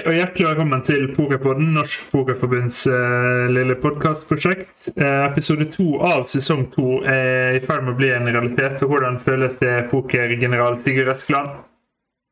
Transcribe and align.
Hei 0.00 0.06
og 0.08 0.14
hjertelig 0.16 0.46
velkommen 0.46 0.80
til 0.80 1.02
Pokerpodden, 1.12 1.74
Norsk 1.76 2.06
Pokerforbunds 2.08 2.78
eh, 2.88 3.50
lille 3.52 3.74
podkastprosjekt. 3.82 4.86
Eh, 4.94 5.24
episode 5.26 5.66
to 5.74 5.98
av 6.00 6.22
sesong 6.32 6.62
to 6.72 7.02
er 7.04 7.58
i 7.58 7.60
ferd 7.60 7.84
med 7.84 7.92
å 7.92 7.98
bli 7.98 8.08
en 8.16 8.30
realitet. 8.30 8.80
og 8.80 8.94
Hvordan 8.94 9.18
føles 9.20 9.58
det, 9.60 9.74
pokergeneral 9.92 10.78
Sigurd 10.80 11.12
Eskeland? 11.12 11.52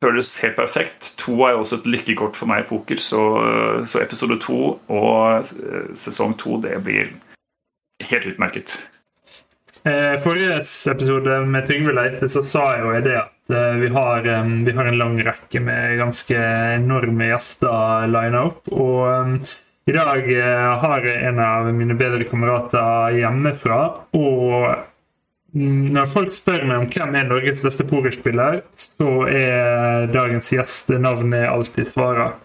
føles 0.01 0.33
helt 0.47 0.57
perfekt. 0.57 1.13
To 1.21 1.37
er 1.45 1.59
jo 1.59 1.67
også 1.67 1.83
et 1.83 1.93
lykkekort 1.93 2.41
for 2.41 2.49
meg 2.49 2.65
i 2.65 2.69
poker, 2.71 3.05
så, 3.05 3.21
så 3.85 4.01
episode 4.01 4.41
to 4.41 4.79
og 4.89 5.45
eh, 5.45 5.93
sesong 5.93 6.39
to 6.41 6.57
det 6.65 6.73
blir 6.89 7.13
helt 8.09 8.33
utmerket. 8.33 8.79
Eh, 9.85 10.17
forrige 10.25 10.63
episode 10.95 11.43
med 11.53 11.69
Trygve 11.69 11.93
Leite 12.01 12.33
så 12.33 12.49
sa 12.49 12.71
jeg 12.79 12.87
jo 12.87 12.97
i 12.97 13.05
det 13.05 13.19
at 13.27 13.38
vi 13.49 13.89
har, 13.89 14.27
eh, 14.27 14.45
vi 14.45 14.73
har 14.73 14.85
en 14.85 14.99
lang 14.99 15.17
rekke 15.25 15.61
med 15.61 15.99
ganske 15.99 16.37
enorme 16.75 17.31
gjester 17.31 18.07
lina 18.07 18.45
opp. 18.51 18.69
Og 18.69 19.09
eh, 19.09 19.55
i 19.89 19.95
dag 19.97 20.29
eh, 20.35 20.69
har 20.83 21.07
jeg 21.07 21.23
en 21.31 21.41
av 21.41 21.71
mine 21.73 21.97
bedre 21.97 22.29
kamerater 22.29 23.17
hjemmefra. 23.17 23.81
Og 24.19 24.67
mm, 25.55 25.87
når 25.97 26.11
folk 26.13 26.37
spør 26.37 26.67
meg 26.69 26.83
om 26.83 26.91
hvem 26.93 27.17
er 27.17 27.31
Norges 27.31 27.65
beste 27.65 27.89
pokerspiller, 27.89 28.61
så 28.77 29.15
er 29.33 30.13
dagens 30.13 30.53
gjest 30.53 30.93
navnet 30.99 31.47
jeg 31.47 31.55
alltid 31.55 31.91
svarer. 31.95 32.37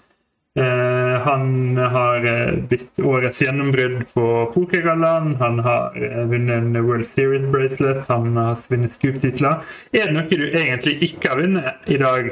Eh, 0.59 1.21
han 1.21 1.77
har 1.77 2.25
eh, 2.25 2.53
blitt 2.69 2.99
årets 2.99 3.41
gjennombrudd 3.41 4.03
på 4.13 4.25
Pokergallaen. 4.53 5.35
Han 5.35 5.59
har 5.59 5.95
eh, 5.97 6.25
vunnet 6.29 6.57
en 6.57 6.85
World 6.85 7.07
Series 7.07 7.47
bracelet. 7.51 8.05
Han 8.05 8.37
har 8.37 8.59
vunnet 8.69 8.93
Scoop-titler. 8.93 9.63
Er 9.97 10.11
det 10.11 10.13
noe 10.13 10.29
du 10.29 10.43
egentlig 10.45 10.99
ikke 11.07 11.31
har 11.31 11.41
vunnet 11.41 11.89
i 11.89 11.97
dag? 11.97 12.29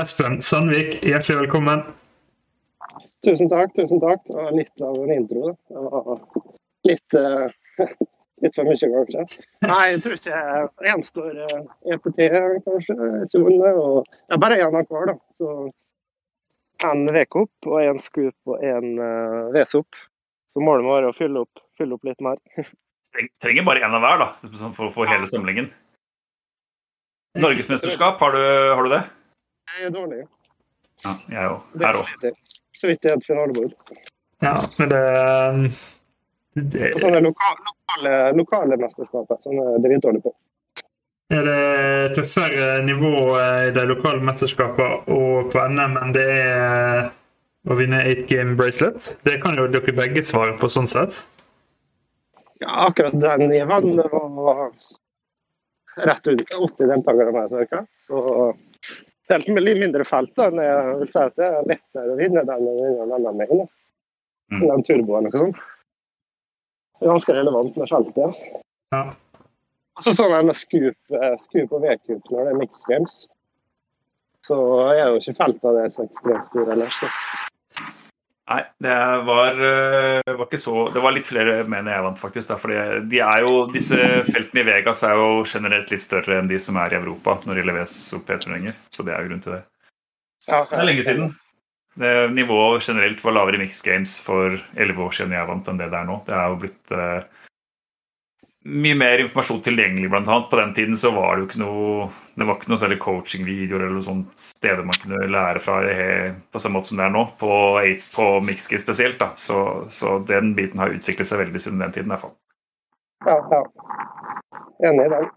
Espen 0.00 0.38
Sandvik, 0.40 0.96
hjertelig 1.04 1.42
velkommen. 1.42 1.82
Tusen 3.26 3.50
takk. 3.52 3.74
tusen 3.76 4.00
takk. 4.00 4.22
Det 4.24 4.36
var 4.38 4.56
litt 4.56 4.84
av 4.88 4.96
en 5.02 5.12
intro. 5.12 5.52
Det 5.68 5.82
var 5.84 6.22
litt, 6.88 7.18
uh, 7.18 7.84
litt 8.46 8.56
for 8.56 8.70
mye, 8.70 8.90
kanskje. 8.94 9.26
Nei, 9.66 9.82
jeg 9.92 10.00
tror 10.06 10.16
ikke 10.16 10.40
jeg 10.40 10.88
gjenstår 10.88 11.44
EPT, 11.96 12.24
kanskje. 12.64 12.98
Ikke 13.26 13.44
vunnet. 13.44 13.82
Og 13.82 14.08
det 14.08 14.38
er 14.38 14.42
bare 14.46 14.60
én 14.62 14.80
av 14.80 14.88
hver, 14.88 15.12
da. 15.12 15.18
Så 15.36 15.58
en 16.86 17.08
V-kopp 17.14 17.68
og 17.70 17.80
en 17.82 18.00
scoop 18.02 18.52
og 18.52 18.62
en 18.64 19.00
uh, 19.00 19.48
V-sopp. 19.54 19.98
Så 20.54 20.62
målet 20.64 20.86
må 20.86 20.94
være 20.96 21.10
å 21.10 21.16
fylle 21.16 21.42
opp, 21.44 21.62
fylle 21.78 21.98
opp 21.98 22.08
litt 22.08 22.22
mer. 22.24 22.40
Trenger 23.42 23.66
bare 23.66 23.82
én 23.82 23.94
av 23.96 24.02
hver 24.04 24.20
da, 24.20 24.28
for 24.76 24.88
å 24.88 24.94
få 24.94 25.06
hele 25.08 25.26
samlingen. 25.30 25.70
Norgesmesterskap, 27.38 28.20
har 28.20 28.34
du, 28.34 28.42
har 28.74 28.82
du 28.86 28.92
det? 28.92 29.02
Jeg 29.68 29.88
er 29.88 29.94
dårlig. 29.94 30.20
Ja, 31.04 31.14
jeg 31.30 31.50
òg. 31.52 31.74
Her 31.82 31.98
òg. 32.00 32.38
Så 32.76 32.90
vidt 32.90 33.06
jeg 33.06 33.18
et 33.18 33.26
finalebord. 33.26 33.74
Ja, 34.42 34.54
men 34.78 34.90
det, 34.92 35.02
det... 36.74 36.92
Og 36.94 37.02
sånne 37.02 37.22
lokale, 37.24 38.12
lokale, 38.38 38.78
mesterskap 38.80 39.34
er 39.34 39.46
jeg 39.46 39.82
dritdårlig 39.86 40.22
på. 40.26 40.34
Er 41.28 41.44
det 41.44 42.14
tøffere 42.16 42.82
nivå 42.86 43.36
i 43.36 43.72
de 43.76 43.82
lokale 43.84 44.24
mesterskapene 44.24 45.02
og 45.12 45.50
på 45.52 45.64
NM 45.74 45.98
enn 46.00 46.14
det 46.16 46.24
er 46.24 47.10
å 47.68 47.76
vinne 47.76 48.00
8 48.00 48.24
game 48.30 48.56
bracelet? 48.56 49.10
Det 49.28 49.36
kan 49.42 49.58
jo 49.60 49.66
dere 49.68 49.92
begge 49.92 50.24
svare 50.24 50.56
på 50.56 50.70
sånn 50.72 50.88
sett. 50.88 51.20
Ja, 52.62 52.88
akkurat 52.88 53.18
den 53.20 53.52
vant, 53.68 54.00
var 54.40 54.64
rett 56.08 56.32
under 56.32 56.56
80 56.64 56.90
deltakere 56.94 57.36
med, 57.36 57.52
cirka. 57.52 57.84
Så 58.08 58.24
det 59.28 59.36
er 59.36 59.60
litt 59.60 59.82
mindre 59.84 60.08
felt. 60.08 60.32
da, 60.32 60.48
men 60.48 60.64
jeg 60.64 60.96
vil 61.02 61.12
si 61.12 61.22
at 61.26 61.36
Det 61.36 61.44
er 61.44 61.68
lettere 61.68 62.14
å 62.14 62.18
vinne 62.18 62.44
den 62.48 62.56
enn 62.56 62.72
å 62.72 62.76
vinne 62.80 63.20
en 63.20 63.28
NM. 63.36 63.66
Mm. 64.48 64.64
Den 64.64 64.84
turboen 64.88 65.28
og 65.28 65.34
noe 65.36 65.52
er 67.04 67.12
ganske 67.12 67.34
relevant 67.36 67.76
med 67.76 67.90
feltet. 67.92 68.44
Ja. 68.96 69.02
Altså 69.98 70.14
sånn 70.14 70.36
en 70.36 70.54
scoop, 70.54 70.98
scoop 71.42 71.74
og 71.74 71.82
V-cup 71.82 72.30
når 72.30 72.46
det 72.46 72.54
er 72.54 72.58
mixed 72.60 72.86
games, 72.86 73.16
så 74.46 74.58
er 74.92 75.00
jo 75.02 75.18
ikke 75.18 75.34
feltet 75.40 75.74
det 75.74 75.86
så 75.96 76.04
ekstremt 76.06 76.46
stort 76.46 76.70
ellers. 76.70 77.00
Så. 77.02 77.08
Nei, 78.48 78.62
det 78.80 78.94
var, 79.28 79.58
var, 79.58 80.44
ikke 80.46 80.60
så 80.62 80.86
Det 80.94 81.02
var 81.04 81.12
litt 81.12 81.26
flere 81.28 81.58
menn 81.68 81.90
jeg 81.90 82.04
vant, 82.06 82.20
faktisk. 82.20 82.48
Da, 82.48 82.56
fordi 82.60 82.78
de 83.10 83.20
er 83.20 83.42
jo, 83.44 83.66
disse 83.74 83.98
feltene 84.30 84.62
i 84.62 84.68
Vegas 84.70 85.02
er 85.04 85.18
jo 85.20 85.42
generelt 85.42 85.90
litt 85.92 86.04
større 86.04 86.38
enn 86.38 86.48
de 86.48 86.60
som 86.62 86.78
er 86.80 86.94
i 86.94 87.00
Europa 87.00 87.36
når 87.42 87.52
det 87.52 87.60
gjelder 87.60 87.78
VSOP-turneringer. 87.82 88.78
Så 88.94 89.04
det 89.04 89.12
er 89.12 89.20
jo 89.20 89.32
grunn 89.32 89.44
til 89.44 89.58
det. 89.58 89.60
Ja, 90.48 90.62
det 90.62 90.78
er 90.78 90.88
lenge 90.88 91.04
siden. 91.04 91.34
Det, 91.98 92.14
nivået 92.30 92.86
generelt 92.86 93.20
var 93.26 93.34
lavere 93.34 93.58
i 93.58 93.64
mixed 93.66 93.84
games 93.84 94.14
for 94.22 94.54
elleve 94.78 95.04
år 95.04 95.18
siden 95.18 95.34
jeg 95.34 95.50
vant 95.50 95.68
enn 95.68 95.82
det 95.82 95.90
det 95.92 96.00
er 96.00 96.08
nå. 96.08 96.20
Det 96.24 96.38
er 96.38 96.54
jo 96.54 96.60
blitt 96.62 96.96
mye 98.68 98.96
mer 98.98 99.22
informasjon 99.22 99.60
tilgjengelig, 99.64 100.10
blant 100.12 100.28
annet. 100.28 100.48
På 100.50 100.58
den 100.60 100.74
tiden 100.76 100.96
så 100.96 101.10
var 101.16 101.34
det 101.34 101.42
jo 101.42 101.48
ikke 101.48 101.60
noe 101.62 102.08
det 102.38 102.46
var 102.46 102.58
ikke 102.58 102.70
noe 102.70 102.78
særlig 102.78 102.98
coaching-videoer 103.02 103.82
eller 103.82 103.96
noe 103.96 104.06
sånt 104.06 104.42
steder 104.42 104.84
man 104.86 104.98
kunne 105.02 105.26
lære 105.32 105.62
fra 105.62 105.78
på 105.82 106.60
samme 106.62 106.78
måte 106.78 106.92
som 106.92 107.00
det 107.00 107.06
er 107.08 107.14
nå, 107.14 107.24
på, 107.40 107.52
på 108.14 108.26
Mixkit 108.46 108.84
spesielt. 108.84 109.18
da, 109.18 109.32
så, 109.34 109.88
så, 109.90 110.18
den 110.28 110.52
biten 110.58 110.78
har 110.78 110.94
utviklet 110.94 111.26
seg 111.28 111.42
veldig 111.42 111.62
siden 111.64 111.82
den 111.82 111.94
tiden. 111.96 112.12
i 112.12 112.14
hvert 112.14 112.26
fall. 112.26 112.36
Ja, 113.26 113.38
ja. 113.50 113.62
Enig 114.88 115.08
i 115.08 115.14
den. 115.16 115.30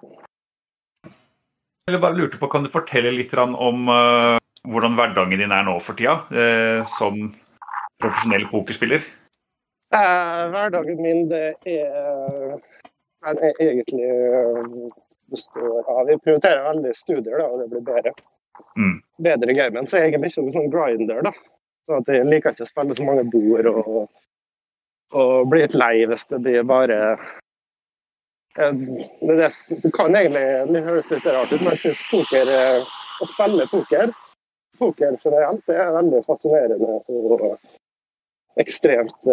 Jeg 1.90 2.02
bare 2.04 2.16
lurte 2.20 2.38
på, 2.38 2.52
Kan 2.52 2.64
du 2.64 2.70
fortelle 2.70 3.10
litt 3.16 3.34
om 3.34 3.90
uh, 3.90 4.38
hvordan 4.70 4.94
hverdagen 5.00 5.42
din 5.42 5.52
er 5.52 5.66
nå 5.66 5.80
for 5.82 5.98
tida, 5.98 6.20
uh, 6.30 6.86
som 6.86 7.32
profesjonell 8.02 8.46
pokerspiller? 8.52 9.02
Uh, 9.92 10.46
hverdagen 10.54 11.02
min 11.02 11.26
det 11.34 11.56
er 11.66 12.62
egentlig 13.22 14.92
består 15.32 15.90
av 15.90 16.06
Vi 16.08 16.18
prioriterer 16.18 16.64
veldig 16.64 16.96
studier, 16.96 17.38
da, 17.38 17.48
og 17.48 17.60
det 17.60 17.68
blir 17.72 17.86
bedre. 17.88 18.14
Mm. 18.78 18.98
Bedre 19.18 19.54
gamen. 19.54 19.88
Så 19.88 19.98
jeg 19.98 20.12
er 20.12 20.26
ikke 20.26 20.42
noen 20.42 20.56
sånn 20.56 20.74
grinder, 20.74 21.22
da. 21.28 21.34
Så 21.88 22.02
jeg 22.14 22.28
liker 22.28 22.56
ikke 22.56 22.68
å 22.68 22.70
spille 22.70 22.98
så 22.98 23.06
mange 23.06 23.24
bord 23.32 23.70
og, 23.72 24.02
og 25.18 25.48
bli 25.52 25.64
litt 25.64 25.78
lei 25.78 26.06
hvis 26.08 26.28
det 26.30 26.42
blir 26.46 26.68
bare 26.68 27.00
det, 28.56 28.68
det, 29.22 29.50
det 29.82 29.92
kan 29.96 30.16
egentlig 30.16 30.44
det 30.74 30.84
høres 30.86 31.12
litt 31.12 31.30
rart 31.32 31.54
ut, 31.54 31.62
men 31.64 31.78
jeg 31.78 31.82
syns 31.86 32.02
poker 32.12 32.52
Å 33.22 33.28
spille 33.30 33.68
poker, 33.72 34.12
poker 34.82 35.18
generelt, 35.24 35.62
det 35.70 35.78
er 35.78 35.94
veldig 35.96 36.22
fascinerende 36.26 37.00
og 37.00 37.52
ekstremt 38.60 39.30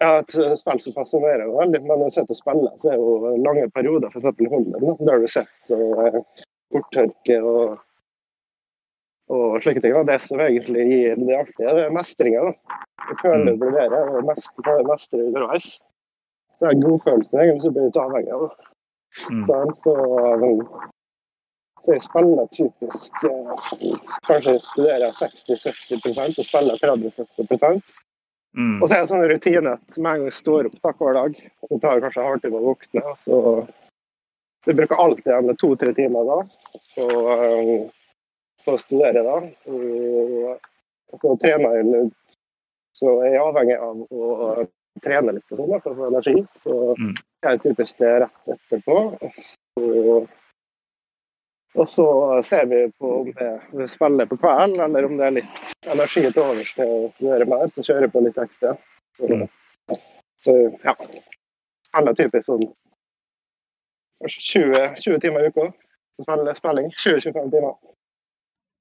ja, 0.00 0.10
et 0.20 0.32
spill 0.60 0.80
som 0.80 0.96
fascinerer 0.96 1.46
meg 1.46 1.58
veldig. 1.58 1.82
Men 1.84 2.00
når 2.00 2.08
jeg 2.08 2.16
sitter 2.16 2.36
og 2.36 2.40
spiller, 2.40 2.72
så 2.80 2.90
er 2.90 2.96
det 2.96 3.04
jo 3.04 3.34
lange 3.44 3.66
perioder, 3.76 4.12
f.eks. 4.12 4.42
Holmen. 4.54 4.88
Da 5.00 5.12
har 5.12 5.20
du 5.20 5.28
sett 5.30 5.74
og 5.76 6.24
borttørke 6.72 7.36
og, 7.44 7.76
og 9.36 9.58
slike 9.64 9.84
ting. 9.84 9.98
Det 10.08 10.18
som 10.24 10.40
egentlig 10.40 10.86
gir 10.88 11.20
det 11.20 11.36
artige, 11.42 11.76
det 11.76 11.84
er 11.84 11.94
mestringa. 11.96 12.46
Jeg 13.10 13.20
føler 13.22 13.46
det 13.50 13.56
blir 13.60 13.76
bedre. 13.76 14.02
og 14.14 14.26
mestrer, 14.28 14.82
mestre 14.88 15.22
underveis. 15.26 15.70
Så 16.56 16.64
det 16.64 16.72
er 16.72 16.82
godfølelsen 16.86 17.44
egentlig 17.44 17.66
så 17.66 17.74
blir 17.76 17.88
litt 17.88 18.00
avhengig 18.00 18.36
av. 18.36 18.50
Mm. 19.28 19.44
Sånn, 19.48 19.72
så, 19.82 19.94
så 21.82 21.96
jeg 21.96 22.02
spiller 22.04 22.50
typisk 22.54 23.24
Kanskje 24.28 24.52
jeg 24.52 24.62
studerer 24.62 25.16
60-70% 25.18 26.38
og 26.38 26.46
spiller 26.46 26.78
30-40 26.84 27.48
Mm. 28.58 28.80
Og 28.82 28.88
så 28.88 28.96
er 28.96 29.04
det 29.04 29.10
sånn 29.12 29.28
rutine 29.30 29.76
at 29.76 29.98
med 29.98 30.10
en 30.10 30.22
gang 30.22 30.26
jeg 30.26 30.36
står 30.40 30.68
opp 30.70 30.78
da, 30.82 30.92
hver 30.98 31.16
dag, 31.16 31.36
så 31.38 31.78
tar 31.78 31.94
det 31.96 32.04
kanskje 32.06 32.22
en 32.22 32.28
halvtime 32.30 32.58
å 32.58 32.64
våkne. 32.64 33.12
Så 33.22 33.36
jeg 34.66 34.78
bruker 34.80 35.02
alltid 35.02 35.30
gjerne 35.30 35.56
to-tre 35.60 35.92
timer 35.96 36.26
da 36.28 36.38
på, 36.96 37.06
um, 37.06 37.86
på, 38.64 38.74
å 38.74 38.80
studere. 38.80 39.22
da. 39.24 39.38
Og, 39.70 40.66
så 41.20 41.36
trener 41.42 41.78
jeg 41.78 42.10
Så 42.94 43.14
jeg 43.24 43.34
er 43.34 43.42
avhengig 43.44 43.78
av 43.78 44.02
å 44.10 44.66
trene 45.02 45.32
litt 45.36 45.54
og 45.54 45.58
sånn 45.58 45.70
da, 45.70 45.78
for 45.80 45.94
å 45.94 45.98
få 46.00 46.10
energi. 46.10 46.42
Så 46.64 46.76
mm. 46.98 47.14
jeg 47.16 47.52
er 47.52 47.62
typisk 47.62 48.02
det 48.02 48.12
rett 48.24 48.54
etterpå. 48.56 48.98
Og 49.14 49.38
så 49.38 49.86
og 51.78 51.88
så 51.88 52.06
ser 52.42 52.66
vi 52.66 52.80
på 52.98 53.10
om 53.20 53.30
det 53.78 53.88
spiller 53.90 54.26
på 54.26 54.38
kvelden, 54.42 54.80
eller 54.84 55.06
om 55.06 55.16
det 55.18 55.26
er 55.26 55.36
litt 55.38 55.60
energi 55.86 56.24
til 56.26 56.42
overs 56.42 56.72
til 56.74 56.90
å 56.90 57.10
studere 57.14 57.46
mer. 57.46 57.70
Så 57.76 57.84
kjører 57.86 58.06
jeg 58.08 58.14
på 58.14 58.24
litt 58.26 58.40
ekstra. 58.42 58.76
Så, 59.18 59.28
Mm. 59.30 59.46
så 60.44 60.56
ja. 60.84 60.94
Spiller 61.90 62.14
typisk 62.18 62.46
sånn 62.46 62.66
20, 64.26 64.96
20 64.96 65.20
timer 65.20 65.46
i 65.46 65.52
uka. 65.52 65.70
Spiller 66.20 66.54
spilling 66.58 66.90
20-25 66.90 67.50
timer. 67.54 67.74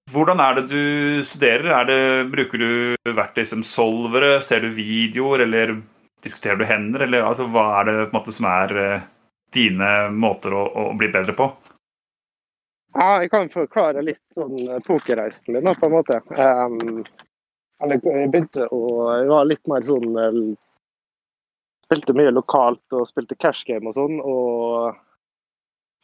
Hvordan 0.09 0.41
er 0.41 0.57
det 0.57 0.65
du 0.71 1.24
studerer? 1.24 1.69
Er 1.69 1.86
det, 1.86 2.31
bruker 2.33 2.57
du 2.57 3.13
verktøy 3.13 3.45
som 3.45 3.62
solvere? 3.63 4.41
Ser 4.41 4.65
du 4.65 4.74
videoer, 4.74 5.45
eller 5.45 5.77
diskuterer 6.25 6.57
du 6.57 6.65
hender? 6.65 7.06
Eller 7.06 7.21
altså, 7.21 7.45
hva 7.45 7.68
er 7.80 7.86
det 7.86 7.97
måte 8.15 8.33
som 8.33 8.50
er 8.50 8.74
eh, 8.81 9.01
dine 9.53 10.09
måter 10.12 10.56
å, 10.57 10.65
å 10.65 10.97
bli 10.97 11.12
bedre 11.13 11.38
på? 11.38 11.51
Ja, 12.97 13.19
jeg 13.21 13.30
kan 13.33 13.50
forklare 13.53 14.01
litt 14.06 14.21
sånn 14.33 14.56
pokerreisen 14.88 15.53
min, 15.53 15.69
på 15.77 15.89
en 15.89 15.94
måte. 15.94 16.21
Um, 16.33 17.03
Eller 17.83 18.00
jeg 18.01 18.31
begynte 18.33 18.65
å 18.75 18.81
Jeg 19.13 19.30
var 19.30 19.45
litt 19.47 19.69
mer 19.71 19.86
sånn 19.88 20.18
eh, 20.19 20.39
Spilte 21.86 22.13
mye 22.18 22.33
lokalt 22.33 22.97
og 22.97 23.07
spilte 23.09 23.38
cash 23.39 23.63
game 23.65 23.89
og 23.89 23.95
sånn. 23.97 24.19
Og 24.21 24.97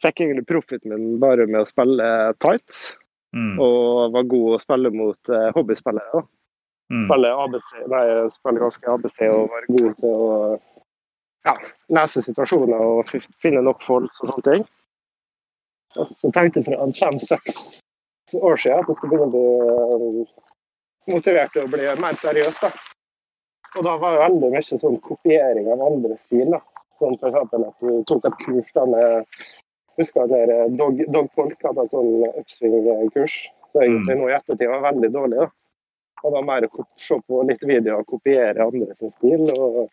fikk 0.02 0.24
egentlig 0.24 0.46
profiten 0.48 0.90
min 0.90 1.20
bare 1.22 1.46
med 1.46 1.60
å 1.62 1.68
spille 1.68 2.08
tight. 2.42 2.80
Mm. 3.36 3.54
Og 3.62 4.14
var 4.16 4.26
god 4.30 4.56
å 4.56 4.62
spille 4.62 4.90
mot 4.94 5.30
uh, 5.30 5.50
hobbyspillere. 5.54 6.24
Mm. 6.90 7.04
Spille 7.04 7.30
ABC, 7.44 7.70
nei, 7.92 8.02
spille 8.34 8.62
ganske 8.62 8.90
ABC 8.90 9.22
og 9.26 9.54
være 9.54 9.76
god 9.76 9.94
til 10.00 10.10
å 10.26 10.34
ja, 11.46 11.54
lese 11.98 12.22
situasjoner 12.26 12.82
og 12.82 13.10
finne 13.42 13.62
nok 13.62 13.82
folk 13.86 14.10
og 14.10 14.30
sånne 14.32 14.46
ting. 14.46 14.66
Og 15.96 16.08
så 16.10 16.30
tenkte 16.34 16.60
jeg 16.60 16.68
for 16.68 16.96
fem-seks 17.00 17.60
år 18.34 18.56
siden 18.60 18.82
at 18.82 18.90
jeg 18.90 18.98
skulle 18.98 19.14
begynne 19.14 19.28
å 19.28 19.34
bli 19.34 20.24
eh, 20.24 20.32
motivert 21.14 21.52
til 21.54 21.66
å 21.66 21.72
bli 21.72 21.90
mer 22.02 22.18
seriøs. 22.20 22.58
da. 22.62 22.72
Og 23.76 23.84
da 23.84 23.94
var 24.00 24.16
det 24.16 24.24
veldig 24.24 24.50
mye 24.54 24.80
sånn 24.80 24.98
kopiering 25.04 25.68
av 25.72 25.84
andre 25.86 26.18
stil. 26.24 26.50
da. 26.56 26.62
Sånn 27.00 27.18
f.eks. 27.20 27.36
at 27.36 27.84
du 27.84 28.02
tok 28.08 28.26
et 28.28 28.42
kurs 28.44 28.74
da 28.76 28.86
med 28.88 29.38
Husker 29.96 30.26
jeg 30.28 30.48
der 30.48 30.74
Dog, 30.76 30.98
Dog 31.08 31.30
Polk 31.32 31.62
hadde 31.64 31.86
et 31.86 31.94
sånn 31.94 32.10
upsving-kurs. 32.28 33.36
Så 33.72 33.80
egentlig 33.80 34.18
nå 34.18 34.26
i 34.28 34.34
ettertid 34.36 34.68
var 34.68 34.82
veldig 34.90 35.08
dårlig. 35.14 35.38
da. 35.40 35.46
Og 36.24 36.34
da 36.34 36.42
mer 36.44 36.66
å 36.66 36.84
se 37.00 37.16
på 37.28 37.40
litt 37.48 37.64
videoer 37.64 38.02
og 38.02 38.10
kopiere 38.10 38.66
andre 38.66 38.96
sin 38.98 39.12
stil 39.16 39.46
og, 39.54 39.86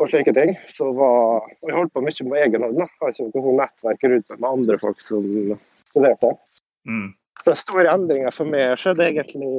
og 0.00 0.10
slike 0.10 0.34
ting. 0.36 0.54
Så 0.68 0.90
var, 0.96 1.48
jeg 1.62 1.76
holdt 1.76 1.92
på 1.94 2.02
mye 2.04 2.28
på 2.28 2.38
egen 2.40 2.66
hånd. 2.66 2.80
ikke 2.84 3.28
noe 3.30 3.44
sånn 3.44 3.60
nettverk 3.60 4.08
rundt 4.08 4.32
meg 4.32 4.40
med 4.40 4.48
andre 4.50 4.78
folk 4.82 5.02
som 5.02 5.26
studerte. 5.90 6.32
Mm. 6.88 7.12
Så 7.44 7.54
store 7.58 7.92
endringer 7.92 8.34
for 8.34 8.48
meg 8.48 8.78
skjedde 8.80 9.06
egentlig 9.10 9.50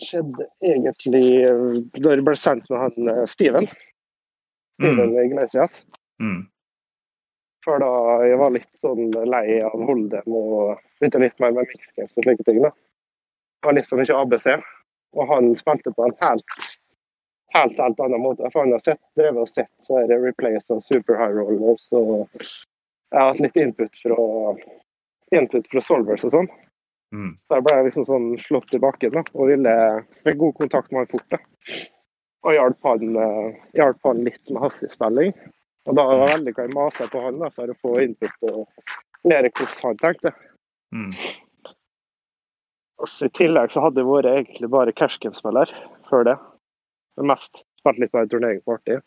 skjedde 0.00 0.46
egentlig 0.64 1.26
da 2.02 2.14
jeg 2.14 2.24
ble 2.26 2.34
sendt 2.38 2.66
med 2.72 2.80
han 2.82 3.10
eh, 3.12 3.26
Steven. 3.30 3.68
Steven 4.80 5.12
Mm. 5.14 5.18
Iglesias. 5.22 5.84
Mm. 6.18 6.40
For 7.64 7.78
da 7.78 7.90
jeg 8.26 8.38
var 8.40 8.54
litt 8.56 8.70
sånn 8.82 9.12
lei 9.30 9.60
av 9.62 9.76
Holdem 9.86 10.34
og 10.34 10.80
begynte 10.98 11.20
litt 11.22 11.38
mer 11.40 11.54
med 11.54 11.70
mixgames 11.70 12.16
og 12.18 12.26
slike 12.26 12.46
ting. 12.48 12.58
da. 12.64 12.72
Det 12.74 13.68
var 13.68 13.76
litt 13.78 13.88
for 13.88 14.02
mye 14.02 14.18
ABC. 14.18 14.48
Og 15.14 15.30
han 15.30 15.52
spilte 15.56 15.94
på 15.94 16.08
en 16.08 16.16
helt 16.20 16.63
helt, 17.54 17.78
helt 17.78 18.00
annen 18.00 18.22
måte. 18.22 18.50
For 18.52 18.64
han 18.64 18.74
har 18.74 18.82
sett, 18.84 19.00
drevet 19.18 19.42
og 19.46 19.50
sett 19.52 19.70
så 19.86 20.02
er 20.02 20.10
det 20.10 20.20
replays 20.22 20.70
av 20.74 20.82
super 20.84 21.18
high 21.18 21.34
rollers. 21.36 21.86
Og 21.96 22.26
jeg 22.42 23.20
har 23.20 23.30
hatt 23.30 23.42
litt 23.42 23.58
input 23.60 24.02
fra, 24.02 24.28
input 25.38 25.70
fra 25.70 25.82
solvers 25.84 26.26
og 26.28 26.34
sånn. 26.34 26.50
Mm. 27.14 27.34
Så 27.38 27.58
jeg 27.58 27.66
ble 27.66 27.74
liksom 27.86 28.06
sånn 28.08 28.30
slått 28.42 28.74
i 28.74 28.82
bakken 28.82 29.14
da, 29.14 29.22
og 29.38 29.52
ville 29.52 29.74
fikk 30.18 30.40
god 30.40 30.56
kontakt 30.62 30.90
med 30.90 31.04
han 31.04 31.12
fort. 31.12 31.28
da. 31.30 31.40
Og 32.44 32.56
hjalp 32.56 32.90
han, 32.90 33.16
eh, 33.16 33.60
hjalp 33.78 34.10
han 34.10 34.24
litt 34.26 34.50
med 34.50 34.64
hastigspilling. 34.64 35.32
Og 35.88 35.96
da 35.96 36.04
var 36.08 36.18
det 36.18 36.32
veldig 36.32 36.54
hva 36.56 36.66
jeg 36.66 36.74
masa 36.74 37.06
på 37.12 37.22
han 37.22 37.40
da, 37.40 37.50
for 37.54 37.70
å 37.70 37.78
få 37.80 37.94
input 38.02 38.48
og 38.50 38.66
lære 39.28 39.52
hvordan 39.52 39.88
han 39.88 40.00
tenkte. 40.02 40.34
Mm. 40.94 41.12
Og 43.02 43.10
så 43.10 43.28
I 43.28 43.34
tillegg 43.36 43.72
så 43.72 43.82
hadde 43.84 44.00
jeg 44.00 44.08
vært 44.08 44.30
egentlig 44.30 44.70
bare 44.72 44.94
cashgame-spiller 44.96 45.72
før 46.08 46.28
det. 46.28 46.36
Men 47.16 47.30
mest 47.30 47.62
spilt 47.80 48.00
litt 48.02 48.12
mer 48.16 48.26
turnering 48.30 48.60
på 48.64 48.74
artig. 48.76 49.00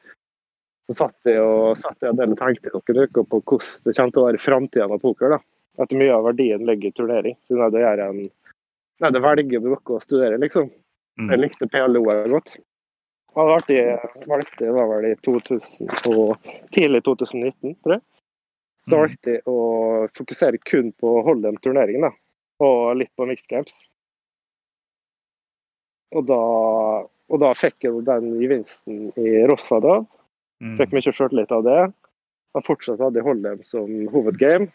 Så 0.87 0.95
satt 1.01 1.27
jeg 1.27 1.41
og 1.43 1.75
satt 1.75 1.99
jeg 1.99 2.13
en 2.13 2.31
og 2.31 2.39
tenkte 2.39 2.71
noen 2.71 3.03
uker 3.03 3.25
på 3.27 3.41
hvordan 3.41 3.83
det 3.83 3.95
kommer 3.97 4.13
til 4.15 4.21
å 4.21 4.27
være 4.29 4.39
framtida 4.43 4.87
med 4.87 5.01
poker. 5.03 5.35
da. 5.35 5.39
At 5.83 5.91
mye 5.93 6.13
av 6.15 6.23
verdien 6.29 6.63
ligger 6.65 6.89
i 6.89 6.95
turnering. 6.95 7.35
Siden 7.47 7.73
det 7.73 7.83
gjør 7.83 8.03
en 8.09 8.27
Nei, 8.97 9.11
det 9.13 9.19
velger 9.21 9.61
noe 9.61 9.77
å 9.77 9.99
studere, 10.01 10.39
liksom. 10.41 10.71
Mm. 11.21 11.27
Jeg 11.29 11.39
likte 11.43 11.67
PLO 11.69 11.99
godt. 12.01 12.55
Jeg 12.57 12.63
det 13.37 13.43
var 13.45 13.51
artig, 13.59 13.81
valgte 14.25 14.65
jeg 14.65 14.73
var 14.73 14.87
vel 14.89 15.05
i 15.11 15.15
2000 15.21 15.91
og 16.09 16.47
tidlig 16.73 17.03
2019, 17.05 17.75
tror 17.83 17.93
jeg. 17.93 18.01
Så 18.87 18.95
Mm. 18.95 19.01
valgte 19.03 19.31
jeg 19.35 19.43
å 19.45 19.57
fokusere 20.17 20.57
kun 20.65 20.89
på 20.93 21.11
å 21.19 21.23
holde 21.27 21.47
en 21.51 21.57
turnering, 21.61 22.01
da. 22.01 22.09
Og 22.59 22.97
litt 22.97 23.11
på 23.15 23.27
mixed 23.27 23.47
games. 23.47 23.75
Og 26.15 26.25
da, 26.25 26.39
og 27.27 27.41
da 27.43 27.51
fikk 27.57 27.83
jeg 27.83 28.03
den 28.07 28.35
gevinsten 28.39 29.07
i 29.19 29.43
Rossa 29.49 29.81
da. 29.83 29.99
Mm. 30.63 30.75
Fikk 30.79 30.93
mye 30.95 31.13
sjøltillit 31.13 31.53
av 31.53 31.65
det. 31.67 31.79
Og 32.57 32.65
fortsatt 32.65 33.01
hadde 33.03 33.19
jeg 33.19 33.27
Holdem 33.27 33.63
som 33.67 33.89
hovedgame. 34.13 34.69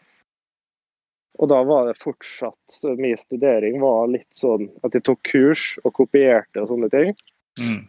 Og 1.40 1.48
da 1.48 1.62
var 1.64 1.88
det 1.88 1.96
fortsatt 1.96 2.60
så 2.68 2.92
Min 2.98 3.16
studering 3.16 3.80
var 3.80 4.10
litt 4.12 4.28
sånn 4.36 4.68
at 4.84 4.92
jeg 4.92 5.06
tok 5.08 5.22
kurs 5.30 5.64
og 5.82 5.94
kopierte 5.96 6.60
og 6.60 6.68
sånne 6.74 6.90
ting. 6.92 7.16
Mm. 7.58 7.80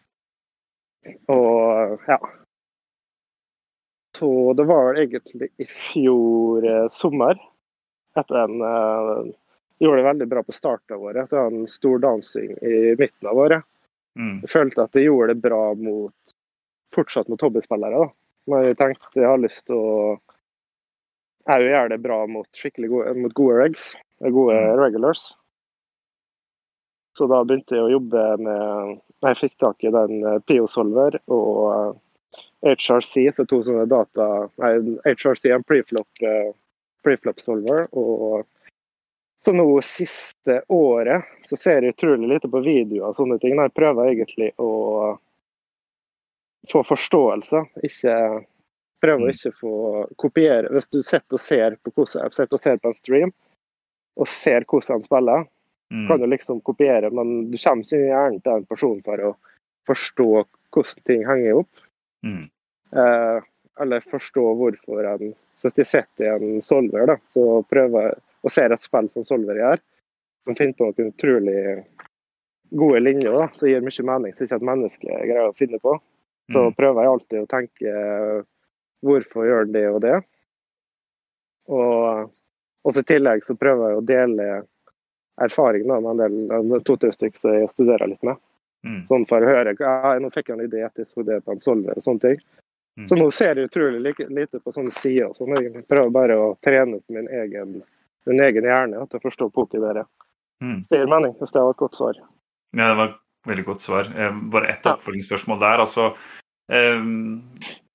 Og 1.35 2.07
ja. 2.07 2.19
Så 4.15 4.29
det 4.55 4.65
var 4.69 4.95
egentlig 4.95 5.49
i 5.59 5.67
fjor 5.67 6.63
eh, 6.69 6.87
sommer, 6.93 7.39
etter 8.15 8.43
en 8.45 8.61
eh, 8.61 9.31
Gjorde 9.81 9.99
det 9.99 10.05
veldig 10.05 10.25
bra 10.29 10.41
på 10.45 10.53
starten 10.55 10.95
av 10.95 11.01
året. 11.03 11.25
etter 11.25 11.37
en 11.49 11.65
stor 11.67 11.97
dansing 11.99 12.51
i 12.61 12.93
midten 12.95 13.27
av 13.27 13.39
året. 13.41 13.65
Mm. 14.19 14.41
Jeg 14.43 14.49
følte 14.53 14.83
at 14.85 14.97
jeg 14.97 15.07
gjorde 15.09 15.33
det 15.33 15.41
bra 15.41 15.61
mot 15.79 16.33
fortsatt 16.93 17.29
mot 17.31 17.41
hobbyspillere. 17.41 18.03
da. 18.03 18.11
Men 18.51 18.65
jeg 18.67 18.77
tenkte 18.77 19.21
jeg 19.21 19.29
har 19.29 19.41
lyst 19.41 19.65
til 19.69 19.79
å 19.79 19.93
òg 21.49 21.63
gjøre 21.65 21.89
det 21.91 22.01
bra 22.03 22.19
mot 22.29 22.47
skikkelig 22.55 22.89
gode, 22.91 23.13
mot 23.19 23.33
gode 23.35 23.57
regs, 23.59 23.95
gode 24.21 24.55
Mm. 24.59 24.79
regulars. 24.79 25.33
Så 27.17 27.27
da 27.29 27.43
begynte 27.43 27.75
jeg 27.77 27.83
å 27.85 27.91
jobbe 27.99 28.21
med 28.41 29.01
Jeg 29.23 29.37
fikk 29.39 29.53
tak 29.59 29.83
i 29.83 29.91
den 29.93 30.23
eh, 30.27 30.39
PO-solver 30.49 31.15
og 31.31 31.95
eh, 32.65 32.75
HRC, 32.75 33.31
så 33.31 33.45
to 33.47 33.61
sånne 33.63 33.85
data 33.87 34.49
Nei, 34.59 34.97
HRC 35.05 35.45
er 35.49 35.55
en 35.55 35.63
preflop, 35.63 36.07
eh, 36.21 36.51
preflop 37.03 37.39
solver. 37.39 37.87
Og 37.93 38.43
så 39.45 39.53
nå 39.55 39.67
siste 39.83 40.61
året 40.71 41.27
så 41.49 41.59
ser 41.59 41.83
jeg 41.83 41.95
utrolig 41.95 42.29
lite 42.31 42.49
på 42.51 42.61
videoer 42.63 43.09
og 43.09 43.17
sånne 43.17 43.39
ting. 43.43 43.57
Jeg 43.59 43.75
prøver 43.75 44.11
egentlig 44.13 44.51
å 44.61 44.71
få 46.71 46.83
forståelse, 46.87 47.65
ikke 47.83 48.17
prøver 49.03 49.25
å 49.27 49.33
ikke 49.33 49.51
få 49.59 49.73
kopiere. 50.21 50.71
Hvis 50.71 50.87
du 50.95 51.01
sitter 51.01 51.35
og 51.35 51.43
ser 51.43 51.75
på 51.83 51.91
hvordan 51.91 52.29
og 52.47 52.61
ser 52.61 52.79
på 52.79 52.91
en 52.93 52.95
stream 52.95 53.33
og 54.15 54.29
ser 54.31 54.63
hvordan 54.69 54.95
han 55.01 55.03
spiller, 55.03 55.49
Mm. 55.93 56.07
kan 56.07 56.19
du 56.19 56.27
liksom 56.27 56.61
kopiere, 56.61 57.09
men 57.09 57.51
du 57.51 57.57
kommer 57.57 57.83
ikke 57.85 57.97
i 58.01 58.09
hjernen 58.09 58.41
til 58.41 58.51
en 58.57 58.65
person 58.65 59.01
for 59.05 59.21
å 59.21 59.31
forstå 59.85 60.29
hvordan 60.73 61.03
ting 61.05 61.25
henger 61.27 61.59
opp. 61.59 61.83
Mm. 62.25 62.47
Eh, 62.97 63.39
eller 63.83 64.07
forstå 64.09 64.45
hvorfor 64.57 65.05
en 65.05 65.33
så 65.61 65.69
Hvis 65.69 65.77
de 65.77 65.85
setter 65.85 66.33
en 66.33 66.61
solver, 66.61 67.05
da, 67.07 67.15
så 67.31 67.63
prøver 67.69 68.09
jeg 68.09 68.15
å 68.43 68.51
ser 68.51 68.73
et 68.75 68.81
spill 68.83 69.09
som 69.09 69.23
solver 69.23 69.55
gjør, 69.59 69.79
som 70.45 70.55
finner 70.59 70.73
på 70.77 70.89
noen 70.89 71.11
utrolig 71.13 71.85
gode 72.73 72.99
linjer 73.03 73.31
da, 73.37 73.47
som 73.53 73.69
gir 73.69 73.81
mye 73.85 74.03
mening, 74.09 74.33
som 74.35 74.45
ikke 74.47 74.55
et 74.59 74.67
menneske 74.71 75.07
greier 75.29 75.49
å 75.49 75.55
finne 75.55 75.79
på. 75.79 75.99
Så 76.51 76.59
Mm. 76.59 76.75
prøver 76.75 77.01
jeg 77.03 77.11
alltid 77.13 77.39
å 77.39 77.47
tenke 77.47 78.45
hvorfor 79.03 79.45
gjør 79.47 79.65
den 79.65 79.73
det 79.73 79.87
og 79.89 80.01
det. 80.01 80.17
Og 81.71 82.31
også 82.83 82.99
i 83.03 83.07
tillegg 83.13 83.45
så 83.47 83.55
prøver 83.55 83.93
jeg 83.93 83.99
å 84.01 84.05
dele 84.07 84.47
erfaring 85.41 85.87
da, 85.87 85.99
med 86.03 86.19
en 86.25 86.69
del 86.69 86.83
to-tre 86.83 87.13
stykker 87.15 87.39
som 87.39 87.55
jeg 87.55 87.71
studerer 87.71 88.11
litt 88.11 88.23
med. 88.27 88.35
Mm. 88.83 89.05
Sånn 89.07 89.23
for 89.29 89.39
å 89.39 89.47
høre 89.47 89.71
ja, 89.79 90.17
Nå 90.19 90.27
fikk 90.33 90.49
jeg 90.51 90.57
en 90.59 90.65
idé 90.65 90.81
etter 90.83 91.07
så 91.07 91.23
det 91.23 91.39
på 91.45 91.53
en 91.55 91.61
solver 91.63 91.95
og 91.95 92.03
sånne 92.03 92.19
ting. 92.25 92.41
Mm. 92.99 93.07
Så 93.07 93.15
nå 93.15 93.29
ser 93.31 93.55
jeg 93.55 93.69
utrolig 93.69 94.01
lite 94.27 94.59
på 94.59 94.73
sånne 94.75 94.91
sider. 94.91 95.29
og 95.31 95.35
sånn. 95.37 95.55
Jeg 95.55 95.85
prøver 95.87 96.11
bare 96.11 96.35
å 96.37 96.49
trene 96.61 96.99
opp 96.99 97.07
min 97.09 97.29
egen, 97.31 97.79
min 98.29 98.43
egen 98.45 98.67
hjerne 98.69 99.01
at 99.01 99.11
til 99.11 99.21
å 99.21 99.25
forstå 99.27 99.49
poker 99.55 99.83
bedre. 99.83 100.05
Mm. 100.63 100.79
Det 100.89 101.01
gir 101.01 101.11
mening, 101.11 101.35
hvis 101.39 101.53
det 101.53 101.63
var 101.63 101.75
et 101.75 101.83
godt 101.83 101.99
svar. 101.99 102.19
Ja, 102.73 102.87
det 102.87 102.97
var 102.99 103.11
et 103.11 103.19
veldig 103.49 103.65
godt 103.67 103.85
svar. 103.85 104.09
Eh, 104.15 104.41
bare 104.53 104.71
ett 104.71 104.87
oppfølgingsspørsmål 104.89 105.61
der. 105.61 105.83
Altså, 105.83 106.09
eh, 106.71 106.99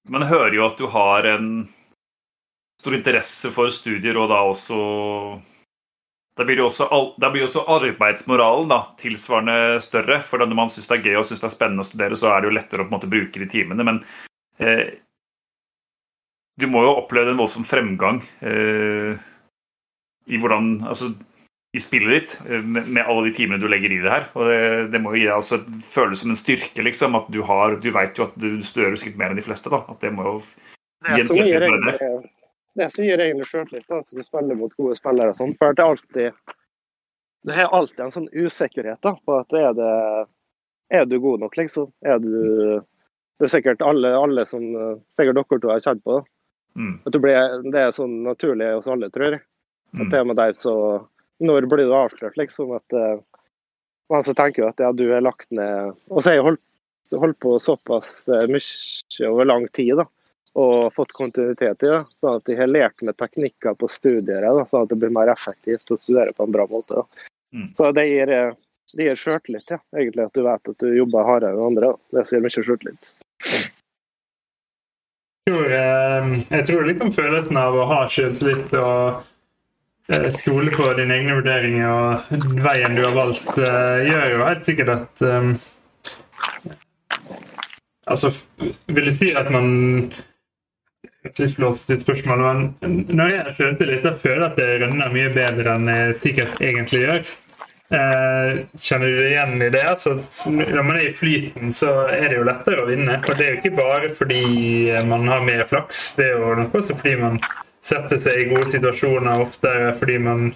man 0.09 0.29
hører 0.31 0.57
jo 0.57 0.67
at 0.67 0.81
du 0.81 0.89
har 0.93 1.29
en 1.33 1.53
stor 2.79 2.95
interesse 2.95 3.51
for 3.55 3.73
studier, 3.75 4.19
og 4.21 4.29
da 4.31 4.43
også 4.47 4.83
da 6.39 6.45
blir, 6.47 6.61
jo 6.61 6.69
også, 6.69 6.87
også 6.87 7.65
arbeidsmoralen 7.67 8.69
da, 8.71 8.77
tilsvarende 9.01 9.81
større. 9.83 10.21
For 10.23 10.39
når 10.39 10.55
man 10.55 10.71
syns 10.71 10.87
det 10.87 11.01
er 11.01 11.09
gøy 11.09 11.17
og 11.19 11.27
synes 11.27 11.43
det 11.43 11.49
er 11.49 11.55
spennende 11.57 11.83
å 11.83 11.89
studere, 11.89 12.19
så 12.19 12.31
er 12.31 12.45
det 12.45 12.47
jo 12.47 12.55
lettere 12.55 12.85
å 12.85 12.87
på 12.87 12.93
en 12.93 12.95
måte 12.95 13.11
bruke 13.11 13.43
de 13.43 13.49
timene. 13.51 13.87
Men 13.89 13.99
eh, 14.63 14.93
du 16.55 16.69
må 16.71 16.85
jo 16.87 16.93
oppleve 17.01 17.35
en 17.35 17.41
voldsom 17.41 17.67
fremgang 17.67 18.21
eh, 18.39 19.19
i 20.29 20.39
hvordan 20.41 20.79
Altså 20.89 21.13
i 21.77 21.81
spillet 21.81 22.15
ditt, 22.15 22.35
eh, 22.49 22.63
med, 22.65 22.89
med 22.89 23.05
alle 23.05 23.27
de 23.29 23.35
timene 23.37 23.61
du 23.61 23.69
legger 23.69 23.93
i 23.93 24.01
det 24.01 24.13
her. 24.13 24.29
Og 24.39 24.49
det, 24.49 24.61
det 24.95 25.01
må 25.05 25.13
jo 25.13 25.21
gi 25.21 25.29
deg 25.29 25.53
et 25.59 25.85
føles 25.85 26.23
som 26.23 26.33
en 26.33 26.39
styrke, 26.41 26.85
liksom. 26.85 27.17
At 27.19 27.29
du 27.33 27.43
har 27.45 27.77
Du 27.83 27.91
vet 27.95 28.19
jo 28.19 28.29
at 28.29 28.39
du 28.41 28.63
studerer 28.65 28.97
sikkert 28.97 29.21
mer 29.21 29.35
enn 29.35 29.41
de 29.41 29.45
fleste, 29.45 29.73
da. 29.73 29.83
At 29.93 30.01
det 30.05 30.15
må 30.15 30.25
jo 30.27 30.37
gi 30.41 31.21
en 31.21 31.29
selvtillit 31.29 31.69
bare 31.69 31.99
det. 31.99 32.13
det 32.81 32.89
som 32.95 33.05
gir 33.05 33.21
egentlig 33.21 33.51
sjøltillit, 33.51 33.91
altså 33.93 34.17
du 34.17 34.25
spiller 34.25 34.59
mot 34.59 34.73
gode 34.81 34.97
spillere 34.99 35.35
og 35.35 35.39
sånn. 35.39 35.53
For 35.61 35.77
det 35.77 35.85
er 35.85 35.93
alltid 35.93 36.57
du 37.47 37.53
har 37.55 37.71
alltid 37.73 38.01
en 38.03 38.13
sånn 38.13 38.33
usikkerhet 38.35 38.99
da, 39.05 39.13
på 39.25 39.37
at 39.39 39.53
er, 39.57 39.71
det, 39.79 39.93
er 40.91 41.05
du 41.07 41.21
god 41.23 41.45
nok, 41.45 41.55
liksom? 41.57 41.93
Er 42.05 42.19
du 42.21 42.33
Det 43.39 43.47
er 43.47 43.53
sikkert 43.53 43.85
alle, 43.87 44.11
alle 44.19 44.43
som 44.51 44.65
sikkert 45.15 45.37
dere 45.37 45.59
to 45.63 45.71
har 45.71 45.83
kjent 45.85 46.03
på. 46.03 46.17
det. 46.17 46.81
Mm. 46.83 46.95
At 47.07 47.13
det, 47.15 47.21
blir, 47.23 47.53
det 47.71 47.85
er 47.85 47.93
sånn 47.95 48.17
naturlig 48.25 48.73
hos 48.75 48.89
alle, 48.91 49.07
tror 49.15 49.37
jeg. 49.37 49.45
At 49.95 50.01
Mm. 50.01 50.11
det 50.11 50.25
med 50.27 50.37
deg 50.37 50.57
så 50.57 50.75
Når 51.41 51.69
blir 51.71 51.87
du 51.87 51.95
avslørt, 51.95 52.37
liksom? 52.37 52.73
At 52.77 52.93
uh, 52.93 53.21
Man 54.11 54.25
så 54.25 54.35
tenker 54.35 54.63
jo 54.63 54.69
at 54.69 54.81
ja, 54.83 54.93
du 54.93 55.07
er 55.15 55.21
lagt 55.25 55.47
ned 55.51 55.95
Og 56.11 56.23
så 56.23 56.31
har 56.31 56.39
jeg 56.39 56.45
holdt, 56.45 56.65
holdt 57.13 57.39
på 57.41 57.55
såpass 57.63 58.29
eh, 58.29 58.47
mye 58.51 59.29
over 59.31 59.45
lang 59.49 59.67
tid, 59.73 59.97
da. 59.97 60.05
Og 60.59 60.93
fått 60.93 61.13
kontinuitet 61.17 61.85
i 61.85 61.93
det. 61.93 62.01
Sånn 62.21 62.37
at 62.41 62.49
jeg 62.51 62.59
har 62.59 62.69
lært 62.73 63.01
med 63.05 63.17
teknikker 63.17 63.77
på 63.79 63.89
studier, 63.89 64.43
da, 64.45 64.65
sånn 64.69 64.85
at 64.85 64.91
det 64.93 64.99
blir 65.01 65.13
mer 65.15 65.31
effektivt 65.33 65.93
å 65.93 65.97
studere 65.97 66.35
på 66.37 66.45
en 66.45 66.53
bra 66.53 66.67
måte. 66.73 67.01
Da. 67.01 67.29
Mm. 67.55 67.69
Så 67.79 67.93
det 67.97 68.05
gir, 68.09 68.33
eh, 68.35 68.53
det 68.97 69.07
gir 69.09 69.21
sjøltillit, 69.23 69.71
ja. 69.73 69.79
egentlig. 69.97 70.27
At 70.27 70.37
du 70.37 70.43
vet 70.45 70.73
at 70.73 70.85
du 70.85 70.89
jobber 70.97 71.25
hardere 71.29 71.57
enn 71.57 71.67
andre. 71.71 71.93
Da. 71.95 72.21
Det 72.21 72.27
gir 72.33 72.45
mye 72.45 72.65
sjøltillit. 72.67 73.13
Jeg 75.49 75.55
tror, 75.55 75.73
eh, 75.73 76.31
jeg 76.51 76.67
tror 76.69 76.89
liksom 76.91 77.13
følelsen 77.17 77.57
av 77.57 77.77
å 77.77 77.89
ha 77.89 78.03
selvtillit 78.13 78.75
og 78.77 79.23
eh, 79.23 79.23
stole 80.09 80.73
på 80.73 80.87
dine 80.97 81.19
egne 81.19 81.35
vurderinger 81.37 81.89
og 81.93 82.45
veien 82.65 82.97
du 82.97 83.03
har 83.05 83.17
valgt, 83.17 83.51
eh, 83.61 84.07
gjør 84.09 84.31
jo 84.33 84.47
helt 84.47 84.71
sikkert 84.71 84.95
at 84.95 85.27
um, 85.29 85.59
Altså, 88.09 88.31
vil 88.89 89.11
jeg 89.11 89.17
si 89.19 89.27
at 89.37 89.51
man 89.53 89.67
Litt 91.27 91.59
låst 91.61 91.91
spørsmål, 91.91 92.41
men 92.41 93.03
når 93.11 93.31
jeg 93.35 93.53
skjønte 93.59 93.89
litt, 93.89 94.05
da 94.07 94.15
føler 94.17 94.47
jeg 94.47 94.47
at 94.47 94.57
det 94.57 94.69
rønner 94.81 95.11
mye 95.13 95.33
bedre 95.35 95.75
enn 95.75 95.91
jeg 95.91 96.15
sikkert 96.23 96.63
egentlig 96.63 97.01
gjør. 97.03 97.31
Eh, 97.99 98.61
kjenner 98.79 99.11
du 99.11 99.19
deg 99.19 99.33
igjen 99.33 99.65
i 99.67 99.71
det? 99.75 99.83
Altså, 99.91 100.15
når 100.47 100.87
man 100.87 100.95
er 100.95 101.09
i 101.09 101.13
flyten, 101.19 101.75
så 101.75 102.07
er 102.07 102.31
det 102.31 102.39
jo 102.39 102.47
lettere 102.49 102.85
å 102.85 102.89
vinne. 102.89 103.19
Og 103.19 103.35
det 103.35 103.45
er 103.45 103.51
jo 103.51 103.61
ikke 103.61 103.77
bare 103.77 104.13
fordi 104.17 104.43
man 105.11 105.29
har 105.29 105.45
mer 105.45 105.67
flaks, 105.69 106.07
det 106.17 106.31
er 106.31 106.39
jo 106.39 106.55
nok 106.63 106.79
også 106.81 106.97
fordi 107.03 107.17
man 107.21 107.43
setter 107.89 108.21
seg 108.21 108.43
i 108.43 108.49
gode 108.53 108.69
situasjoner 108.75 109.43
oftere 109.47 109.95
fordi 109.99 110.19
man 110.23 110.47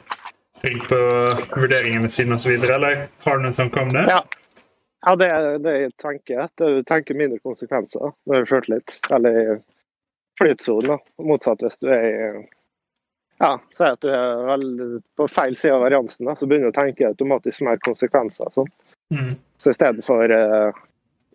tenker 0.62 0.86
på 0.92 1.60
vurderingene 1.60 2.10
sine 2.12 2.36
osv. 2.36 2.54
Eller 2.54 3.06
har 3.24 3.38
du 3.38 3.46
noen 3.46 3.56
som 3.58 3.72
om 3.82 3.92
det? 3.96 4.06
Ja. 4.10 4.22
Ja, 5.02 5.16
det 5.18 5.28
det 5.64 5.72
jeg 5.74 5.92
tenker. 5.98 6.48
Du 6.56 6.82
tenker 6.86 7.18
mindre 7.18 7.40
konsekvenser 7.42 8.12
når 8.30 8.44
du 8.44 8.50
skjøter 8.50 8.74
litt, 8.76 8.98
Eller 9.10 9.38
i 9.40 9.46
flytsonen. 10.38 11.00
Motsatt 11.18 11.64
hvis 11.64 11.80
du 11.82 11.88
er 11.90 12.04
i 12.06 12.26
ja, 13.42 13.56
Si 13.74 13.82
at 13.82 14.04
du 14.04 14.12
er 14.14 15.00
på 15.18 15.26
feil 15.26 15.56
side 15.58 15.74
av 15.74 15.82
variansen, 15.82 16.28
da, 16.28 16.36
så 16.38 16.46
begynner 16.46 16.70
du 16.70 16.76
å 16.76 16.78
tenke 16.78 17.08
automatisk 17.08 17.64
mer 17.66 17.80
konsekvenser. 17.82 18.52
Sånn. 18.54 18.70
Mm. 19.10 19.32
Så 19.58 19.72
i 19.72 19.76
stedet 19.76 20.06
for 20.06 20.30
eh, 20.30 20.82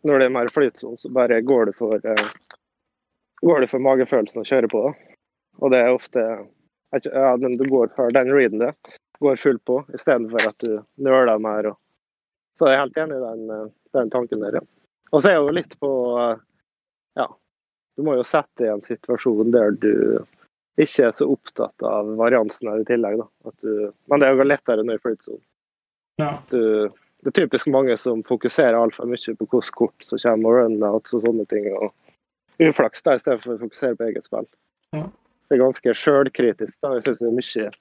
Når 0.07 0.19
det 0.19 0.29
er 0.29 0.35
mer 0.37 0.53
flytsone, 0.53 0.95
så 0.97 1.11
bare 1.11 1.41
går 1.43 1.67
du 1.67 1.75
for 1.75 1.99
eh, 1.99 2.31
går 3.43 3.61
du 3.61 3.67
for 3.67 3.83
magefølelsen 3.83 4.41
og 4.41 4.47
kjører 4.47 4.71
på. 4.71 4.85
Da. 4.87 5.06
Og 5.57 5.73
det 5.73 5.81
er 5.81 5.95
ofte 5.95 6.23
ja, 6.91 7.37
den, 7.37 7.57
Du 7.57 7.65
går 7.69 7.91
for 7.95 8.13
den 8.13 8.31
readen 8.33 8.61
det. 8.61 8.73
Går 9.19 9.39
fullt 9.41 9.63
på, 9.65 9.81
istedenfor 9.97 10.49
at 10.49 10.59
du 10.63 10.79
nøler 11.01 11.41
mer. 11.41 11.71
Og, 11.71 11.79
så 12.57 12.69
jeg 12.69 12.77
er 12.77 12.83
helt 12.85 12.99
enig 13.01 13.17
i 13.17 13.25
den, 13.25 13.49
eh, 13.53 13.69
den 13.97 14.13
tanken 14.13 14.45
der. 14.45 14.59
Ja. 14.59 14.63
Og 15.11 15.21
så 15.23 15.31
er 15.31 15.39
det 15.39 15.43
jo 15.45 15.57
litt 15.57 15.75
på 15.81 15.91
Ja, 17.17 17.27
du 17.97 18.05
må 18.05 18.13
jo 18.17 18.25
sette 18.27 18.67
i 18.67 18.69
en 18.69 18.83
situasjon 18.85 19.53
der 19.55 19.73
du 19.81 19.93
ikke 20.77 21.07
er 21.07 21.13
så 21.17 21.25
opptatt 21.33 21.81
av 21.81 22.11
variansen 22.19 22.69
her 22.69 22.83
i 22.83 22.85
tillegg. 22.85 23.17
Da. 23.17 23.53
Du, 23.63 23.89
men 24.05 24.21
det 24.21 24.27
er 24.27 24.37
jo 24.37 24.45
lettere 24.45 24.85
når 24.85 24.99
i 24.99 25.03
flytsonen. 25.07 25.41
Ja. 26.21 26.35
Du, 26.51 26.93
det 27.25 27.31
er 27.31 27.37
typisk 27.39 27.69
mange 27.73 27.97
som 27.97 28.21
fokuserer 28.25 28.77
altfor 28.77 29.09
mye 29.09 29.33
på 29.39 29.47
hvilke 29.49 29.73
kort 29.77 30.05
som 30.05 30.21
kommer, 30.21 30.59
og 30.61 30.75
runouts 30.75 31.15
og 31.17 31.23
sånne 31.25 31.47
ting. 31.49 31.65
og 31.73 31.89
Uflaks 32.61 33.01
da, 33.05 33.17
i 33.17 33.21
stedet 33.21 33.41
for 33.41 33.55
å 33.55 33.63
fokusere 33.65 33.97
på 33.97 34.05
eget 34.11 34.29
spill. 34.29 34.45
Ja. 34.93 35.07
Det 35.47 35.55
er 35.55 35.63
ganske 35.63 35.93
sjølkritisk. 35.95 36.73
Jeg 36.83 37.03
syns 37.05 37.19
det 37.21 37.27
er 37.29 37.37
mye, 37.37 37.71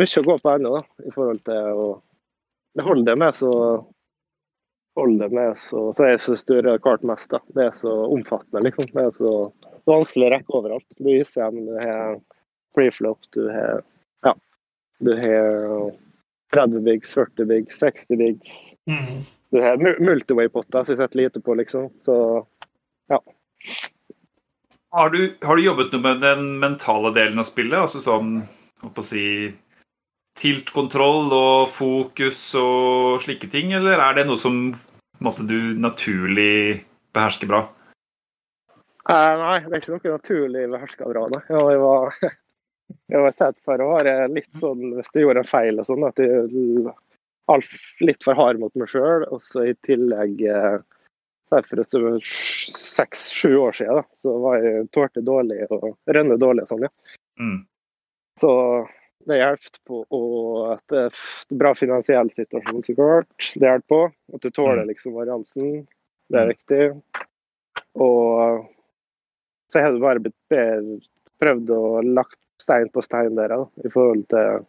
mye 0.00 0.20
å 0.20 0.26
gå 0.26 0.36
på 0.42 0.52
ennå, 0.56 0.74
i 1.06 1.12
forhold 1.14 1.42
til 1.46 1.80
å 1.84 1.88
Det 2.76 2.84
holder 2.86 3.04
det 3.12 3.18
med 3.18 3.34
så 3.34 3.50
holder 4.98 5.28
det 5.28 5.34
med 5.34 5.58
så, 5.58 5.80
så 5.94 6.06
syns 6.22 6.44
du 6.46 6.54
har 6.68 6.78
klart 6.82 7.02
mest. 7.06 7.30
da. 7.30 7.40
Det 7.54 7.64
er 7.64 7.72
så 7.78 7.92
omfattende, 8.14 8.62
liksom. 8.66 8.86
Det 8.94 9.04
er 9.06 9.10
så 9.16 9.32
vanskelig 9.90 10.28
å 10.28 10.32
rekke 10.34 10.54
overalt. 10.58 10.86
Du 10.98 11.08
har 11.08 11.22
ICM, 11.24 11.58
du 11.66 11.74
har 11.78 12.20
preflop, 12.76 13.18
du 13.34 13.48
har 13.50 13.82
Ja. 14.26 14.34
Du 15.00 15.14
har 15.16 15.92
30 16.52 16.80
bigs, 16.84 17.14
40 17.14 17.46
bigs, 17.46 17.78
60 17.78 18.16
bigs. 18.18 18.74
Mm. 18.90 19.22
Du 19.50 19.60
har 19.62 19.76
mu- 19.78 19.98
multiway-potter 19.98 20.84
som 20.84 20.94
jeg 20.94 20.98
setter 20.98 21.22
lite 21.22 21.40
på, 21.40 21.54
liksom. 21.56 21.88
Så 22.04 22.44
Har 24.90 25.10
du, 25.10 25.36
har 25.42 25.56
du 25.56 25.62
jobbet 25.62 25.92
noe 25.94 26.02
med 26.02 26.22
den 26.24 26.46
mentale 26.62 27.12
delen 27.14 27.38
av 27.38 27.46
spillet? 27.46 27.78
Altså 27.78 28.02
sånn 28.02 28.40
å 28.82 29.04
si 29.06 29.24
Tilt-kontroll 30.40 31.32
og 31.34 31.68
fokus 31.68 32.38
og 32.58 33.20
slike 33.24 33.50
ting, 33.50 33.74
eller 33.76 34.00
er 34.00 34.14
det 34.16 34.24
noe 34.28 34.38
som 34.40 34.70
måtte 35.20 35.44
du 35.44 35.74
naturlig 35.76 36.80
behersker 37.14 37.50
bra? 37.50 37.64
Eh, 39.10 39.32
nei, 39.40 39.58
det 39.66 39.74
er 39.74 39.82
ikke 39.82 39.96
noe 39.96 40.14
naturlig 40.14 40.62
beherska 40.70 41.08
bra. 41.10 41.26
Nei. 41.34 41.42
Jeg 41.50 41.82
var, 41.82 42.14
jeg 43.14 43.24
var 43.26 43.36
sett 43.36 43.58
for 43.66 43.82
å 43.82 43.90
være 43.96 44.14
litt 44.32 44.50
sånn 44.62 44.94
hvis 44.96 45.12
jeg 45.14 45.26
gjorde 45.26 45.44
en 45.44 45.50
feil 45.50 45.82
og 45.82 45.88
sånn, 45.88 46.06
at 46.08 46.22
jeg 46.22 46.94
alt 47.50 48.02
litt 48.06 48.22
for 48.24 48.38
hard 48.38 48.60
mot 48.62 48.74
meg 48.78 48.90
sjøl. 48.92 49.26
Og 49.34 49.42
så 49.44 49.66
i 49.70 49.76
tillegg 49.86 50.44
eh, 50.46 50.78
for 51.50 52.20
seks-sju 52.26 53.56
år 53.58 53.72
siden 53.76 54.00
da, 54.00 54.04
så 54.22 54.36
var 54.38 54.62
jeg 54.62 54.86
tålte 54.94 55.22
dårlig 55.26 55.64
og 55.70 55.92
rønne 56.06 56.38
dårlig 56.38 56.64
og 56.66 56.72
sånn, 56.72 56.86
ja. 56.86 57.18
Mm. 57.40 57.58
Så 58.40 58.52
det 59.28 59.36
hjelper 59.36 59.80
på 59.90 60.00
at 60.72 60.82
det 60.92 61.00
er 61.08 61.22
bra 61.60 61.74
finansiell 61.76 62.30
situasjon, 62.36 62.82
så 62.86 62.94
klart. 62.96 63.50
Det 63.54 63.66
hjelper 63.66 63.88
på. 63.92 64.00
At 64.34 64.46
du 64.46 64.50
tåler 64.54 64.86
liksom 64.88 65.16
variansen. 65.18 65.82
Det 66.30 66.38
er 66.40 66.52
viktig. 66.52 66.86
Og 68.00 68.64
så 69.72 69.82
har 69.84 69.92
du 69.92 70.00
bare 70.02 70.22
blitt 70.22 70.38
bedre, 70.50 71.00
prøvd 71.42 71.74
å 71.74 71.82
lagt 72.06 72.38
stein 72.62 72.88
på 72.94 73.02
stein 73.04 73.36
der 73.36 73.52
da, 73.52 73.60
i 73.84 73.92
forhold 73.92 74.24
til 74.32 74.64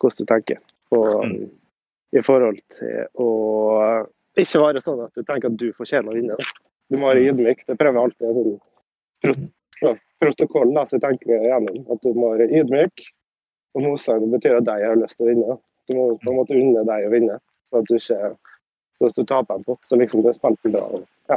hvordan 0.00 0.18
du 0.22 0.32
tenker. 0.32 0.58
Og, 0.94 1.26
Mm. 1.26 1.50
I 2.16 2.22
forhold 2.22 2.60
til 2.78 3.08
å 3.18 3.28
ikke 4.44 4.62
være 4.62 4.82
sånn 4.84 5.04
at 5.06 5.12
du 5.16 5.22
tenker 5.24 5.48
at 5.52 5.58
du 5.60 5.68
fortjener 5.76 6.12
å 6.12 6.16
vinne. 6.16 6.36
Du 6.90 6.96
må 7.00 7.08
være 7.10 7.24
ydmyk. 7.30 7.64
Det 7.66 7.78
prøver 7.80 7.98
jeg 7.98 8.10
alltid 8.10 8.34
sånn 8.36 9.46
prot 9.76 10.02
protokoll 10.22 10.70
da, 10.74 10.84
så 10.88 11.00
tenker 11.02 11.34
igjennom. 11.36 11.82
At 11.92 12.02
du 12.04 12.12
må 12.16 12.34
være 12.34 12.48
ydmyk. 12.60 13.06
Og 13.76 13.84
motstander 13.84 14.30
betyr 14.32 14.58
at 14.60 14.68
de 14.68 14.76
har 14.84 14.96
lyst 14.96 15.18
til 15.18 15.26
å 15.26 15.30
vinne. 15.32 15.56
Du 15.88 15.94
må 15.98 16.06
på 16.22 16.32
en 16.32 16.38
måte 16.38 16.56
unne 16.56 16.84
deg 16.88 17.08
å 17.08 17.12
vinne. 17.12 17.40
Så 17.70 17.82
at 17.82 17.90
du 17.90 17.96
ikke 17.98 18.30
så 18.96 19.04
hvis 19.04 19.16
du 19.18 19.24
taper 19.28 19.58
en 19.58 19.64
pott, 19.66 19.82
så 19.84 19.98
liksom 20.00 20.22
det 20.24 20.30
er 20.32 20.38
spilt 20.38 20.62
bra. 20.72 20.80
og- 20.80 21.06
Ja. 21.28 21.36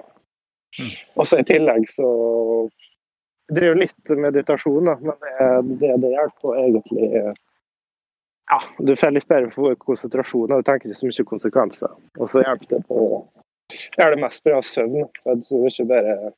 Og 1.18 1.27
så 1.27 1.39
i 1.39 1.44
tillegg 1.44 1.89
så 1.91 2.70
driver 3.51 3.75
litt 3.75 4.10
meditasjon, 4.10 4.86
da, 4.86 4.96
men 5.01 5.15
det, 5.20 5.79
det, 5.82 6.01
det 6.01 6.12
hjelper 6.13 6.39
på 6.41 6.53
egentlig 6.56 7.10
Ja, 8.50 8.62
du 8.79 8.96
får 8.98 9.13
litt 9.13 9.27
bedre 9.29 9.75
konsentrasjon, 9.77 10.51
og 10.51 10.62
du 10.62 10.65
tenker 10.65 10.89
ikke 10.89 11.00
så 11.00 11.10
mye 11.10 11.29
konsekvenser. 11.34 11.91
Og 12.18 12.32
så 12.32 12.41
hjelper 12.41 12.75
det 12.75 12.82
på 12.88 13.03
gjør 13.98 14.15
det 14.15 14.22
mest 14.24 14.44
bra 14.44 14.62
søvn. 14.65 15.06
For 15.24 15.36
Du 15.36 15.65
er 15.65 15.74
så 15.74 15.86
mye 15.86 15.91
bedre 15.94 16.32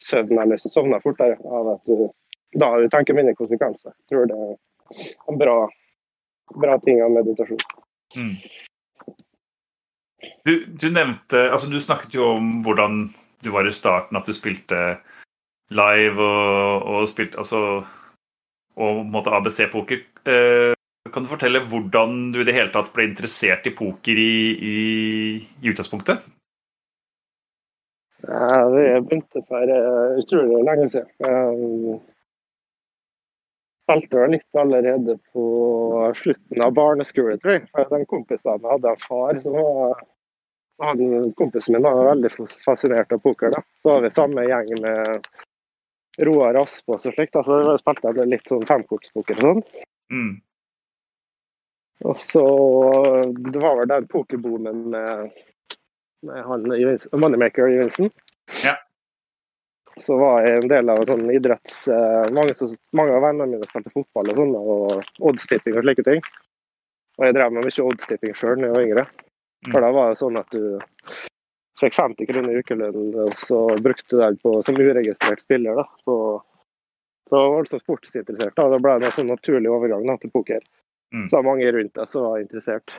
søvn 0.00 0.40
eller 0.40 0.56
så 0.56 0.72
sovner 0.72 1.02
fortere 1.04 1.36
av 1.44 1.74
at 1.74 1.84
du 1.84 2.08
da 2.58 2.72
du 2.80 2.88
tenker 2.90 3.14
mindre 3.14 3.36
konsekvenser. 3.38 3.92
Jeg 3.94 4.10
tror 4.10 4.26
det 4.26 4.36
er 4.36 4.56
en 5.30 5.38
bra, 5.38 5.56
bra 6.56 6.78
ting 6.82 7.02
av 7.04 7.12
meditasjon. 7.14 7.60
Mm. 8.16 8.34
Du, 10.44 10.52
du 10.66 10.88
nevnte 10.90 11.44
altså 11.52 11.68
Du 11.70 11.78
snakket 11.80 12.16
jo 12.16 12.32
om 12.34 12.48
hvordan 12.64 13.04
du 13.44 13.52
var 13.54 13.68
i 13.68 13.72
starten, 13.72 14.16
at 14.18 14.26
du 14.26 14.34
spilte 14.34 14.98
live 15.70 16.20
og, 16.20 16.82
og 16.82 17.08
spilte 17.08 17.38
altså 17.38 17.84
og 18.80 19.00
på 19.12 19.34
ABC-poker. 19.36 20.02
Eh, 20.26 20.74
kan 21.08 21.24
du 21.24 21.30
fortelle 21.30 21.62
hvordan 21.64 22.28
du 22.34 22.42
i 22.42 22.46
det 22.46 22.54
hele 22.56 22.72
tatt 22.74 22.92
ble 22.92 23.08
interessert 23.08 23.66
i 23.66 23.72
poker 23.72 24.20
i, 24.20 24.34
i, 24.52 24.76
i 25.64 25.72
utgangspunktet? 25.72 26.26
Ja, 28.20 28.68
det 28.68 28.86
begynte 29.08 29.40
for 29.48 29.72
uh, 29.72 30.18
utrolig 30.20 30.60
lenge 30.68 30.90
siden. 30.92 31.08
Um, 31.24 32.00
spilte 33.80 34.20
vel 34.20 34.34
litt 34.36 34.60
allerede 34.60 35.16
på 35.32 35.44
slutten 36.20 36.62
av 36.62 36.74
barneskolen, 36.76 37.40
tror 37.40 37.56
jeg. 37.56 37.68
For 37.72 37.88
den 37.90 38.04
kompisen 38.10 38.68
hadde 38.68 38.92
en 38.92 39.04
far 39.06 39.40
som 39.42 39.56
var 39.56 40.02
han, 40.80 41.32
Kompisen 41.36 41.74
min 41.74 41.84
var 41.84 42.04
veldig 42.06 42.30
fascinert 42.64 43.12
av 43.12 43.18
poker. 43.24 43.50
da. 43.50 43.62
Så 43.82 43.88
var 43.88 44.04
vi 44.04 44.10
samme 44.10 44.44
gjeng 44.48 44.70
med 44.80 45.26
Roar 46.24 46.56
Aspås 46.60 47.08
og 47.08 47.16
slikt. 47.16 47.36
Altså, 47.36 47.76
spilte 47.80 48.14
jeg 48.16 48.30
litt 48.30 48.48
sånn 48.48 48.68
femkortspoker 48.68 49.40
og 49.40 49.48
sånn. 49.48 49.66
Mm. 50.12 50.32
Og 52.04 52.16
så 52.16 52.44
Det 53.52 53.60
var 53.60 53.76
vel 53.80 53.88
den 53.90 54.06
pokerboomen 54.08 54.86
med, 54.90 55.30
med 56.26 56.44
han 56.46 56.64
Moneymaker 57.20 57.68
i 57.68 57.78
Vincent. 57.82 58.14
Ja. 58.64 58.76
Så 60.00 60.16
var 60.16 60.46
jeg 60.46 60.62
en 60.62 60.70
del 60.70 60.88
av 60.92 61.02
sånn 61.08 61.26
idretts... 61.34 61.82
eh, 61.92 62.30
Mange, 62.32 62.54
som- 62.56 62.72
mange 62.96 63.12
av 63.16 63.22
vennene 63.26 63.50
mine 63.52 63.68
spilte 63.68 63.92
fotball 63.92 64.30
og 64.32 64.38
sånn, 64.40 64.54
og 64.56 65.26
oddstipping 65.28 65.76
og 65.76 65.84
slike 65.84 66.04
ting. 66.06 66.22
Og 67.18 67.26
jeg 67.26 67.36
drev 67.36 67.52
med 67.52 67.66
mye 67.68 67.84
oddstipping 67.84 68.32
sjøl 68.38 68.56
da 68.62 68.70
jeg 68.70 68.76
var 68.78 68.86
yngre. 68.86 69.04
Mm. 69.66 69.72
For 69.74 69.84
da 69.84 69.90
var 69.92 70.08
det 70.14 70.20
sånn 70.22 70.38
at 70.40 70.54
du 70.56 70.78
fikk 71.80 71.96
50 71.96 72.28
kroner 72.30 72.54
i 72.54 72.62
ukelønn, 72.64 73.10
og 73.26 73.34
så 73.40 73.58
brukte 73.82 74.08
du 74.16 74.22
den 74.22 74.38
på, 74.40 74.54
som 74.64 74.78
uregistrert 74.80 75.40
spiller 75.44 75.76
da, 75.82 75.84
på 76.08 76.16
så 77.30 77.40
var 77.52 77.62
det 77.62 77.70
sånn 77.70 77.82
sportsinteressert. 77.84 78.56
da, 78.56 78.68
Da 78.72 78.78
ble 78.82 78.96
det 78.98 79.10
en 79.10 79.14
sånn 79.20 79.28
naturlig 79.30 79.70
overgang 79.70 80.06
da, 80.08 80.16
til 80.18 80.32
poker. 80.34 80.64
Mm. 81.14 81.28
Så 81.28 81.36
det 81.36 81.38
var 81.38 81.48
mange 81.50 81.72
rundt 81.72 81.94
deg 81.94 82.08
som 82.08 82.22
var 82.22 82.42
interessert. 82.42 82.92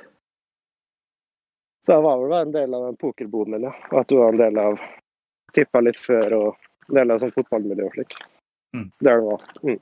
Så 1.86 1.96
jeg 1.96 2.02
var 2.06 2.20
vel 2.22 2.34
en 2.38 2.52
del 2.52 2.74
av 2.74 2.84
den 2.90 3.48
min, 3.48 3.64
ja. 3.64 3.72
Og 3.92 4.00
at 4.02 4.10
du 4.10 4.18
var 4.18 4.34
en 4.34 4.42
del 4.42 4.58
av 4.58 4.82
Tippa 5.52 5.82
litt 5.82 6.00
før 6.00 6.34
og 6.38 6.68
en 6.88 6.96
del 6.96 7.12
av 7.12 7.18
sånn 7.20 7.34
fotballmiljø 7.36 7.88
og 7.88 7.96
slik. 7.96 8.14
Mm. 8.76 8.92
Der 9.00 9.18
det 9.18 9.26
var. 9.26 9.42
Mm. 9.64 9.80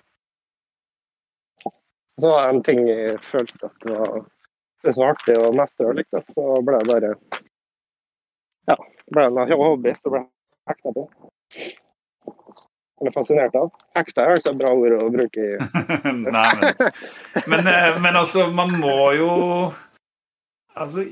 Så 2.21 2.29
var 2.29 2.41
det 2.41 2.49
en 2.49 2.63
ting 2.63 2.79
jeg 2.87 3.19
følte 3.29 3.67
at 3.67 3.85
det 3.85 3.97
var, 3.99 4.23
syntes 4.81 4.97
var 4.97 5.13
artig 5.13 5.35
å 5.39 5.51
mestre 5.55 5.93
likt. 5.99 6.17
Så 6.33 6.47
ble 6.65 6.79
det 6.81 6.89
bare 6.89 7.13
Ja, 8.69 8.77
ble 9.13 9.27
det 9.27 9.45
en 9.45 9.61
hobby. 9.61 9.93
Så 10.01 10.13
ble 10.13 10.23
hekta 10.71 10.95
på. 10.97 11.05
Eller 12.99 13.15
fascinert 13.15 13.55
av. 13.55 13.71
Ekte 13.99 14.23
er 14.23 14.35
altså 14.35 14.51
et 14.51 14.59
bra 14.59 14.73
ord 14.75 14.95
å 14.97 15.09
bruke 15.13 15.45
Nei, 16.35 16.49
men, 16.59 16.87
men, 17.47 17.69
eh, 17.71 17.99
men 18.03 18.19
altså, 18.19 18.49
man 18.51 18.73
må 18.81 19.11
jo 19.15 19.29
Altså 20.75 21.05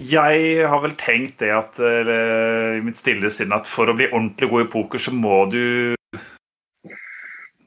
Jeg 0.00 0.68
har 0.72 0.82
vel 0.84 0.94
tenkt 1.00 1.38
det 1.42 1.52
at 1.52 1.80
eller, 1.84 2.78
i 2.78 2.84
mitt 2.84 2.96
stille 3.00 3.30
sinn 3.32 3.52
at 3.52 3.68
for 3.68 3.92
å 3.92 3.96
bli 3.96 4.08
ordentlig 4.10 4.48
god 4.50 4.64
i 4.64 4.70
poker, 4.72 5.02
så 5.02 5.12
må 5.14 5.44
du 5.52 5.92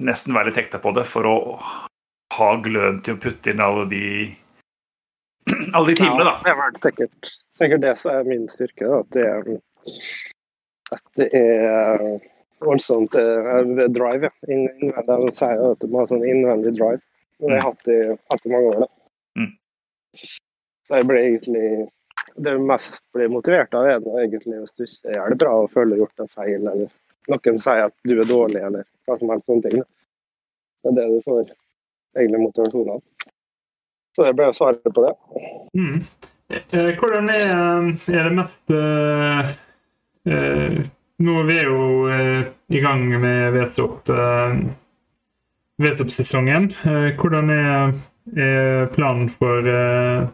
nesten 0.02 0.36
være 0.36 0.50
litt 0.50 0.60
hekta 0.60 0.82
på 0.84 0.92
det 0.98 1.06
for 1.08 1.30
å 1.30 1.36
ha 2.36 2.50
gløden 2.66 3.00
til 3.06 3.16
å 3.16 3.22
putte 3.22 3.54
inn 3.54 3.64
alle 3.64 3.86
de 3.92 4.06
alle 5.78 5.94
de 5.94 5.98
timene, 6.02 6.26
da. 6.26 6.34
Ja, 6.34 6.44
det 6.44 6.52
er 6.52 6.60
vel 6.60 6.80
sikkert, 6.82 7.34
sikkert 7.62 7.84
det 7.86 7.94
som 8.02 8.16
er 8.16 8.28
min 8.28 8.48
styrke. 8.52 8.90
Da, 8.90 9.02
at 9.04 9.14
det 9.14 9.26
er, 9.30 9.52
at 10.98 11.06
det 11.22 11.30
er 11.38 12.06
voldsomt 12.64 13.16
uh, 13.16 13.88
drive. 13.92 14.30
ja. 14.30 14.32
Inn- 14.48 14.70
Innvendig, 14.80 15.34
ha 16.00 16.08
sånn 16.08 16.26
innvendig 16.26 16.76
drive. 16.78 17.02
Det 17.40 17.50
har 17.50 17.58
jeg 17.58 17.66
hatt 17.66 17.90
i, 17.92 17.98
hatt 18.32 18.46
i 18.46 18.52
mange 18.54 18.72
år. 18.72 18.86
da. 18.86 18.88
Mm. 19.42 19.52
Så 20.88 21.00
jeg 21.02 21.08
ble 21.10 21.22
egentlig 21.26 21.68
Det 22.36 22.52
jeg 22.52 22.64
mest 22.68 23.04
blir 23.16 23.30
motivert 23.32 23.74
av, 23.76 23.86
er 23.88 24.24
egentlig 24.24 24.58
du 24.76 24.84
ikke 24.84 25.14
gjør 25.14 25.30
det 25.32 25.38
bra 25.40 25.52
og 25.62 25.70
har 25.94 26.02
gjort 26.02 26.24
en 26.24 26.32
feil, 26.34 26.68
eller 26.68 26.90
noen 27.32 27.60
sier 27.64 27.86
at 27.88 27.94
du 28.04 28.16
er 28.20 28.28
dårlig, 28.28 28.60
eller 28.60 28.84
hva 29.08 29.16
som 29.20 29.32
helst 29.32 29.48
sånne 29.48 29.64
ting. 29.70 29.80
da. 29.80 29.88
Det 30.84 30.92
er 30.92 30.98
det 30.98 31.06
du 31.14 31.22
får 31.24 31.54
egentlig 32.18 32.42
motivasjon 32.44 32.92
av. 32.98 33.04
Så 34.16 34.26
det 34.28 34.34
ble 34.36 34.50
svaret 34.56 34.84
på 34.98 35.06
det. 35.06 35.14
Mm. 35.80 36.04
Eh, 36.56 36.92
Hvordan 37.00 37.32
er, 37.34 37.56
er 38.16 38.28
det 38.28 38.36
mest 38.36 38.76
uh, 38.76 39.50
eh, 40.28 40.78
Nå 41.24 41.36
er 41.40 41.46
vi 41.48 41.60
jo 41.64 41.84
eh, 42.12 42.48
i 42.76 42.80
gang 42.84 43.06
med 43.22 43.54
VSOP, 43.56 44.10
eh, 44.12 44.58
VSOP-sesongen. 45.80 46.74
Eh, 46.84 47.08
hvordan 47.16 47.54
er, 47.54 47.94
er 48.36 48.90
planen 48.92 49.30
for 49.32 49.70
eh, 49.70 50.26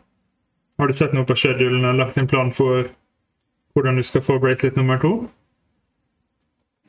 Har 0.81 0.89
du 0.89 0.97
sett 0.97 1.13
noe 1.13 1.27
på 1.29 1.37
schedulen 1.37 1.85
og 1.85 1.99
lagt 1.99 2.17
en 2.17 2.29
plan 2.29 2.49
for 2.49 2.87
hvordan 3.75 3.99
du 3.99 4.03
skal 4.03 4.23
få 4.25 4.39
bracelet 4.41 4.79
nummer 4.79 4.97
to? 4.97 5.11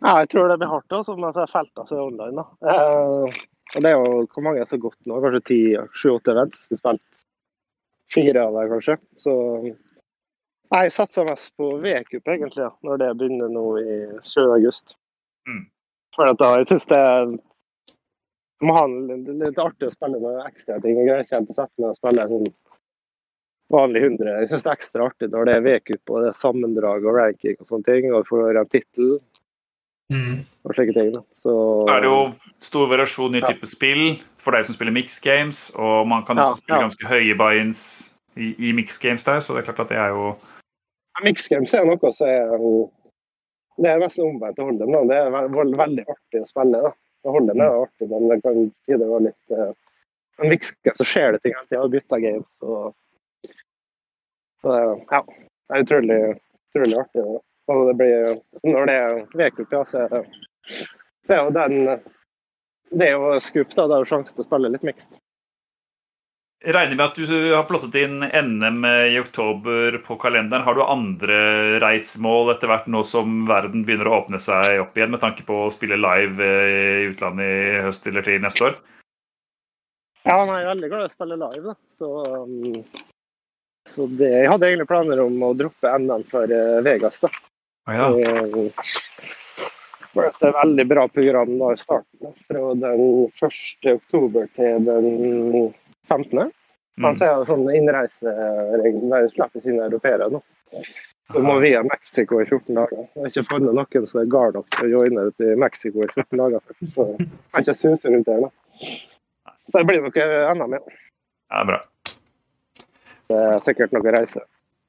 Ja, 0.00 0.16
jeg 0.22 0.30
tror 0.32 0.48
det 0.48 0.56
blir 0.62 0.72
hardt 0.72 0.96
også, 0.96 1.18
men 1.20 1.34
så 1.36 1.44
er 1.44 1.52
som 1.52 1.98
er 1.98 2.00
online. 2.06 2.40
da. 2.40 2.72
Eh, 2.72 3.42
og 3.76 3.84
det 3.84 3.90
er 3.90 3.98
jo 3.98 4.24
hvor 4.32 4.46
mange 4.48 4.64
er 4.64 4.70
så 4.70 4.80
godt 4.80 4.98
nå? 5.04 5.20
Kanskje 5.20 5.44
ti, 5.50 5.60
sju-åtte 5.92 6.32
events. 6.32 6.64
Vi 6.70 6.78
har 6.78 6.80
spilt 6.80 7.24
fire 8.12 8.46
av 8.46 8.56
dem, 8.56 8.72
kanskje. 8.72 8.96
Så 9.20 9.34
jeg 10.72 10.92
satser 10.94 11.26
mest 11.28 11.52
på 11.60 11.68
V-cup, 11.82 12.28
egentlig, 12.32 12.62
ja, 12.64 12.70
når 12.86 13.00
det 13.02 13.10
begynner 13.20 13.50
nå 13.52 13.64
i 13.82 13.96
7. 14.24 14.40
august. 14.56 14.94
Mm. 15.48 15.66
For 16.16 16.32
da, 16.38 16.52
jeg 16.60 16.68
syns 16.70 16.86
det 16.90 16.98
er 17.00 17.32
må 18.62 18.74
ha 18.76 18.84
litt, 18.86 19.26
litt 19.40 19.58
artig 19.58 19.88
å 19.88 19.92
spille 19.94 20.20
noen 20.22 20.44
ekstra 20.46 20.76
ting. 20.80 20.94
Jeg 21.00 21.08
greier 21.08 21.24
ikke 21.24 21.38
helt 21.40 21.50
å 21.50 21.56
sette 21.58 21.82
meg 21.82 21.90
og 21.90 21.98
spille 21.98 22.26
sånn 22.30 22.50
vanlig 23.72 24.02
100. 24.04 24.34
Jeg 24.38 24.50
syns 24.52 24.62
det 24.62 24.70
er 24.70 24.78
ekstra 24.78 25.06
artig 25.08 25.30
når 25.32 25.48
det 25.48 25.56
er 25.56 25.64
V-cup 25.66 26.12
og 26.12 26.22
det 26.22 26.30
er 26.30 26.38
sammendrag 26.38 27.06
og 27.08 27.16
ranking 27.18 27.56
og 27.58 27.66
sånne 27.72 27.88
ting, 27.88 28.12
og 28.14 28.28
får 28.30 28.60
en 28.62 28.72
tittel 28.72 29.16
Mm. 30.12 30.42
og 30.64 30.74
slike 30.74 30.92
ting. 30.92 31.12
da. 31.14 31.20
Så, 31.40 31.52
er 31.88 32.02
det 32.04 32.08
jo 32.10 32.34
stor 32.60 32.88
variasjon 32.90 33.36
i 33.38 33.40
type 33.40 33.66
spill 33.70 34.18
for 34.36 34.52
deg 34.52 34.66
som 34.66 34.74
spiller 34.76 34.92
mix 34.92 35.18
games, 35.24 35.70
og 35.74 36.06
man 36.06 36.24
kan 36.26 36.36
Ja, 36.36 36.50
også 36.50 36.60
spille 36.60 36.76
ja. 36.76 36.82
ganske 36.84 37.06
høye 37.08 37.36
buy-ins 37.38 37.80
i, 38.36 38.50
i 38.68 38.72
mix 38.72 38.98
games 38.98 39.24
der, 39.24 39.40
så 39.40 39.54
det 39.54 39.62
er 39.62 39.72
klart 39.72 39.80
at 39.86 39.88
det 39.88 39.98
er 39.98 40.08
jo 40.12 40.36
Mixed 41.20 41.48
games 41.52 41.74
er 41.76 41.84
noe 41.86 42.12
som 42.16 42.28
er 42.28 42.54
um, 42.56 42.88
Det 43.82 43.90
er 43.90 44.00
nesten 44.02 44.26
omvendt 44.28 44.58
av 44.58 44.68
Holden. 44.70 44.92
da. 44.92 45.02
Det 45.10 45.18
er 45.20 45.30
ve 45.34 45.42
ve 45.52 45.64
veldig 45.80 46.04
artig 46.08 46.42
å 46.42 46.48
spille. 46.48 46.80
da. 46.88 46.92
Holden 47.28 47.60
er 47.62 47.76
artig, 47.84 48.08
men 48.10 48.28
det 48.30 48.40
kan 48.42 48.64
tider 48.88 49.06
være 49.06 49.28
litt 49.28 49.56
uh, 49.56 49.72
En 50.42 50.48
Mix 50.50 50.72
game 50.82 50.96
så 50.98 51.06
skjer 51.06 51.36
det 51.36 51.42
ting 51.44 51.54
hele 51.54 51.68
tida. 51.68 51.88
Bytter 51.92 52.22
games 52.24 52.56
og 52.64 52.94
så, 54.62 54.78
Ja. 55.10 55.22
Det 55.22 55.78
er 55.78 55.84
utrolig, 55.86 56.20
utrolig 56.72 56.98
artig. 57.04 57.22
da. 57.28 57.40
Og 57.72 57.86
det 57.88 57.94
blir 58.00 58.40
Når 58.66 58.86
det 58.90 58.96
er 59.04 59.20
V-cup, 59.38 59.72
ja, 59.72 59.84
så 59.84 60.02
er 60.06 60.16
det 61.28 61.38
jo 61.38 61.50
den 61.54 61.76
Det 62.92 63.08
er 63.08 63.14
jo 63.16 63.38
scoop, 63.40 63.70
da. 63.76 63.86
Det 63.86 63.96
er 63.96 64.02
jo 64.04 64.10
sjanse 64.10 64.34
til 64.34 64.44
å 64.44 64.48
spille 64.48 64.72
litt 64.74 64.82
mixed. 64.84 65.21
Regner 66.64 66.94
med 66.94 67.04
at 67.08 67.16
du 67.18 67.26
har 67.26 67.64
plottet 67.66 67.96
inn 67.98 68.20
NM 68.22 68.84
i 68.86 69.16
oktober 69.18 69.96
på 70.04 70.14
kalenderen. 70.22 70.62
Har 70.62 70.76
du 70.78 70.82
andre 70.84 71.38
reisemål 71.82 72.52
etter 72.54 72.70
hvert 72.70 72.86
nå 72.86 73.00
som 73.06 73.40
verden 73.48 73.82
begynner 73.86 74.06
å 74.06 74.20
åpne 74.20 74.38
seg 74.42 74.78
opp 74.84 74.94
igjen, 74.98 75.10
med 75.10 75.24
tanke 75.24 75.42
på 75.48 75.64
å 75.64 75.72
spille 75.74 75.98
live 75.98 76.38
eh, 76.38 77.00
i 77.02 77.08
utlandet 77.10 77.50
i 77.50 77.82
høst 77.88 78.06
eller 78.06 78.26
til 78.26 78.38
neste 78.44 78.68
år? 78.68 78.78
Ja, 80.22 80.36
jeg 80.38 80.60
er 80.60 80.70
veldig 80.70 80.92
glad 80.92 81.02
i 81.02 81.10
å 81.10 81.16
spille 81.16 81.40
live, 81.40 81.72
da. 81.72 81.76
Så, 81.98 82.12
um, 82.30 82.78
så 83.90 84.06
det, 84.20 84.30
jeg 84.30 84.54
hadde 84.54 84.70
egentlig 84.70 84.90
planer 84.92 85.24
om 85.24 85.42
å 85.42 85.52
droppe 85.58 85.96
NM 85.98 86.22
for 86.30 86.46
eh, 86.46 86.78
Vegas, 86.86 87.18
da. 87.24 87.32
Ah, 87.90 87.98
ja. 87.98 88.08
Eh, 88.22 88.70
For 90.12 90.28
det 90.28 90.46
er 90.46 90.52
et 90.52 90.60
veldig 90.60 90.86
bra 90.94 91.08
program 91.10 91.58
da 91.58 91.74
i 91.74 91.80
starten. 91.80 92.34
Fra 92.46 92.74
den 92.78 93.06
1. 93.34 93.94
oktober 93.96 94.46
til 94.54 94.86
den 94.86 95.72
15. 96.08 96.50
Han 97.00 97.14
Mm. 97.14 97.16
sier 97.18 97.32
jo 97.38 97.44
sånn 97.48 97.68
innreiseregler 97.72 99.28
slipper 99.32 99.62
sine 99.64 99.86
europeere 99.86 100.26
nå. 100.30 100.42
Så 101.32 101.40
må 101.40 101.54
vi 101.62 101.70
ha 101.74 101.82
Mexico 101.82 102.40
i 102.42 102.44
14 102.44 102.74
dager. 102.76 103.06
Jeg 103.14 103.22
har 103.22 103.30
ikke 103.30 103.48
funnet 103.48 103.74
noen 103.78 104.06
som 104.06 104.20
er 104.20 104.26
gal 104.34 104.52
nok 104.52 104.68
til 104.70 104.84
å 104.86 104.90
joine 104.90 105.24
til 105.38 105.52
i 105.52 105.56
Mexico 105.56 106.02
i 106.04 106.08
14 106.12 106.38
dager 106.42 106.60
først. 106.66 106.92
Så 106.92 107.06
jeg 107.18 107.28
kan 107.52 107.62
ikke 107.64 107.76
suse 107.80 108.12
rundt 108.12 108.26
der, 108.26 108.40
nå. 108.44 108.50
Så 109.72 109.78
det 109.78 109.86
blir 109.88 110.02
nok 110.02 110.16
enda 110.20 110.66
mer. 110.68 110.80
Ja, 111.52 111.64
bra. 111.64 111.80
Det 113.28 113.38
er 113.38 113.60
sikkert 113.64 113.92
noe 113.96 114.12
reise. 114.12 114.42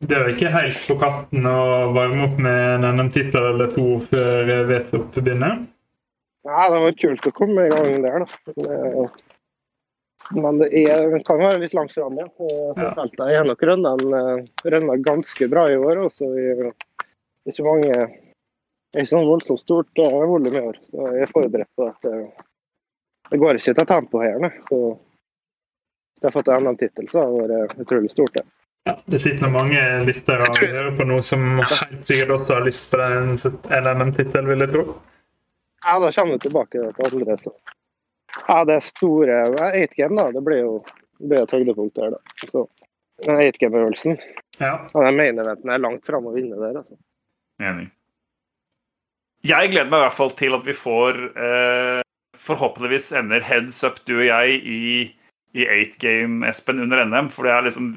Det 0.03 0.17
er 0.17 0.25
jo 0.27 0.33
ikke 0.35 0.51
helt 0.51 0.79
på 0.89 0.97
katten 0.99 1.45
å 1.47 1.93
varme 1.95 2.25
opp 2.27 2.37
med 2.43 2.83
en 2.83 2.97
NM-tittel 2.97 3.45
eller 3.53 3.71
to 3.71 3.85
før 4.09 4.51
VSOP 4.67 5.21
begynner. 5.21 5.61
Ja, 6.43 6.65
det 6.69 6.81
var 6.83 6.91
kult 6.99 7.27
å 7.29 7.31
komme 7.31 7.67
i 7.67 7.69
gang 7.71 8.01
der, 8.03 8.25
da. 8.25 9.07
Men, 10.33 10.61
er, 10.65 11.13
kan 11.27 11.41
være 11.41 11.61
litt 11.61 11.75
langt 11.77 11.93
fram, 11.93 12.17
ja. 12.17 12.27
Feltet 12.97 13.23
er 13.25 13.45
nok 13.47 13.63
rønna 13.69 13.93
rønna 14.63 14.97
ganske 15.03 15.47
bra 15.51 15.67
i 15.71 15.77
år. 15.77 16.05
også. 16.07 16.29
Det 16.33 17.51
er 17.51 17.53
ikke 17.53 17.67
mange 17.67 17.93
Det 17.93 18.99
er 18.99 19.05
ikke 19.05 19.15
sånn 19.15 19.29
voldsomt 19.29 19.61
stort 19.61 20.01
eh, 20.01 20.19
volum 20.29 20.53
i 20.53 20.59
år, 20.61 20.75
så 20.85 21.07
jeg 21.15 21.25
er 21.25 21.31
forberedt 21.33 21.69
på 21.73 21.87
at 21.89 22.05
det, 22.05 22.17
det 23.31 23.39
går 23.41 23.57
ikke 23.57 23.73
til 23.73 23.87
tempo 23.89 24.21
her. 24.21 24.35
Ne. 24.43 24.51
Så 24.67 24.77
hvis 24.93 26.21
jeg 26.21 26.27
har 26.27 26.35
fått 26.35 26.51
en 26.53 26.67
NM-tittel, 26.67 27.07
så 27.09 27.23
har 27.23 27.47
det 27.49 27.61
vært 27.63 27.81
utrolig 27.87 28.11
stort. 28.13 28.37
det. 28.37 28.43
Ja, 28.85 28.97
det 29.05 29.19
sitter 29.23 29.49
mange 29.49 29.81
lyttere 30.05 30.45
og 30.45 30.59
hører 30.59 30.91
på 30.97 31.07
noe 31.07 31.23
som 31.25 31.45
helt 31.63 32.05
sikkert 32.05 32.35
også 32.37 32.57
har 32.57 32.65
lyst 32.67 32.93
på 32.93 33.01
en 33.01 33.89
NM-tittel, 33.97 34.45
vil 34.51 34.65
jeg 34.65 34.73
tro. 34.75 34.83
Ja, 35.83 35.97
da 35.99 36.11
kommer 36.11 36.37
vi 36.37 36.39
tilbake 36.45 36.91
til 36.97 37.09
andre. 37.09 37.37
Så. 37.43 37.53
Ja, 38.47 38.61
det 38.65 38.79
store 38.87 39.43
8-game, 39.47 40.15
da. 40.17 40.29
Det 40.33 40.43
blir 40.45 40.61
jo 40.63 40.77
det 41.23 41.43
høydepunkt 41.51 41.97
der, 41.99 42.15
da. 42.15 42.47
Så 42.49 42.65
8-game-øvelsen. 43.27 44.17
Ja. 44.59 44.77
Og 44.93 45.05
den 45.05 45.19
main 45.19 45.41
eventen 45.41 45.71
er 45.71 45.81
langt 45.81 46.07
framme 46.07 46.31
å 46.31 46.35
vinne 46.35 46.59
der, 46.59 46.79
altså. 46.81 46.97
Enig. 47.63 47.89
Jeg 49.43 49.73
gleder 49.73 49.91
meg 49.91 49.99
i 49.99 50.05
hvert 50.07 50.15
fall 50.15 50.31
til 50.39 50.55
at 50.55 50.63
vi 50.63 50.73
får 50.77 51.19
eh, 51.35 51.99
Forhåpentligvis 52.43 53.11
ender 53.19 53.43
heads 53.43 53.77
up, 53.87 53.99
du 54.07 54.17
og 54.17 54.25
jeg, 54.25 54.55
i 54.63 54.79
i 55.53 55.65
8 55.69 55.99
game, 56.01 56.47
Espen, 56.49 56.79
under 56.81 57.05
NM. 57.05 57.29
For 57.29 57.45
det 57.45 57.53
er, 57.53 57.65
liksom, 57.67 57.89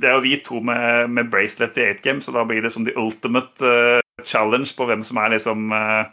det 0.00 0.08
er 0.08 0.16
jo 0.16 0.24
vi 0.24 0.36
to 0.44 0.60
med, 0.64 1.10
med 1.12 1.28
bracelet 1.32 1.76
i 1.76 1.90
8 1.90 2.04
game, 2.04 2.24
så 2.24 2.32
da 2.32 2.44
blir 2.48 2.64
det 2.64 2.72
som 2.72 2.86
the 2.88 2.94
ultimate 2.96 3.60
eh, 3.60 4.00
challenge 4.24 4.72
på 4.76 4.86
hvem 4.88 5.04
som 5.04 5.20
er 5.20 5.34
liksom 5.34 5.72
uh, 5.74 6.08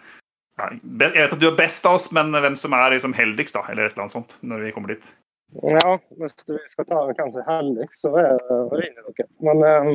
Jeg 0.60 1.16
vet 1.16 1.34
at 1.34 1.42
du 1.42 1.48
er 1.50 1.58
best 1.58 1.88
av 1.88 1.98
oss, 2.00 2.10
men 2.16 2.32
hvem 2.36 2.56
som 2.60 2.76
er 2.78 2.94
liksom 2.96 3.16
heldigst, 3.18 3.56
da, 3.58 3.66
eller 3.72 3.88
et 3.88 3.96
eller 3.96 4.06
annet 4.06 4.16
sånt, 4.18 4.38
når 4.46 4.66
vi 4.68 4.76
kommer 4.76 4.94
dit. 4.94 5.10
Ja, 5.50 5.96
hvis 6.20 6.36
vi 6.46 6.60
skal 6.70 6.86
ta 6.86 7.00
kanskje 7.18 7.44
heldigst, 7.48 8.04
så 8.04 8.12
er 8.22 8.36
det 8.38 8.60
vinner 8.70 9.08
dere. 9.08 9.28
Men 9.42 9.64
um, 9.66 9.92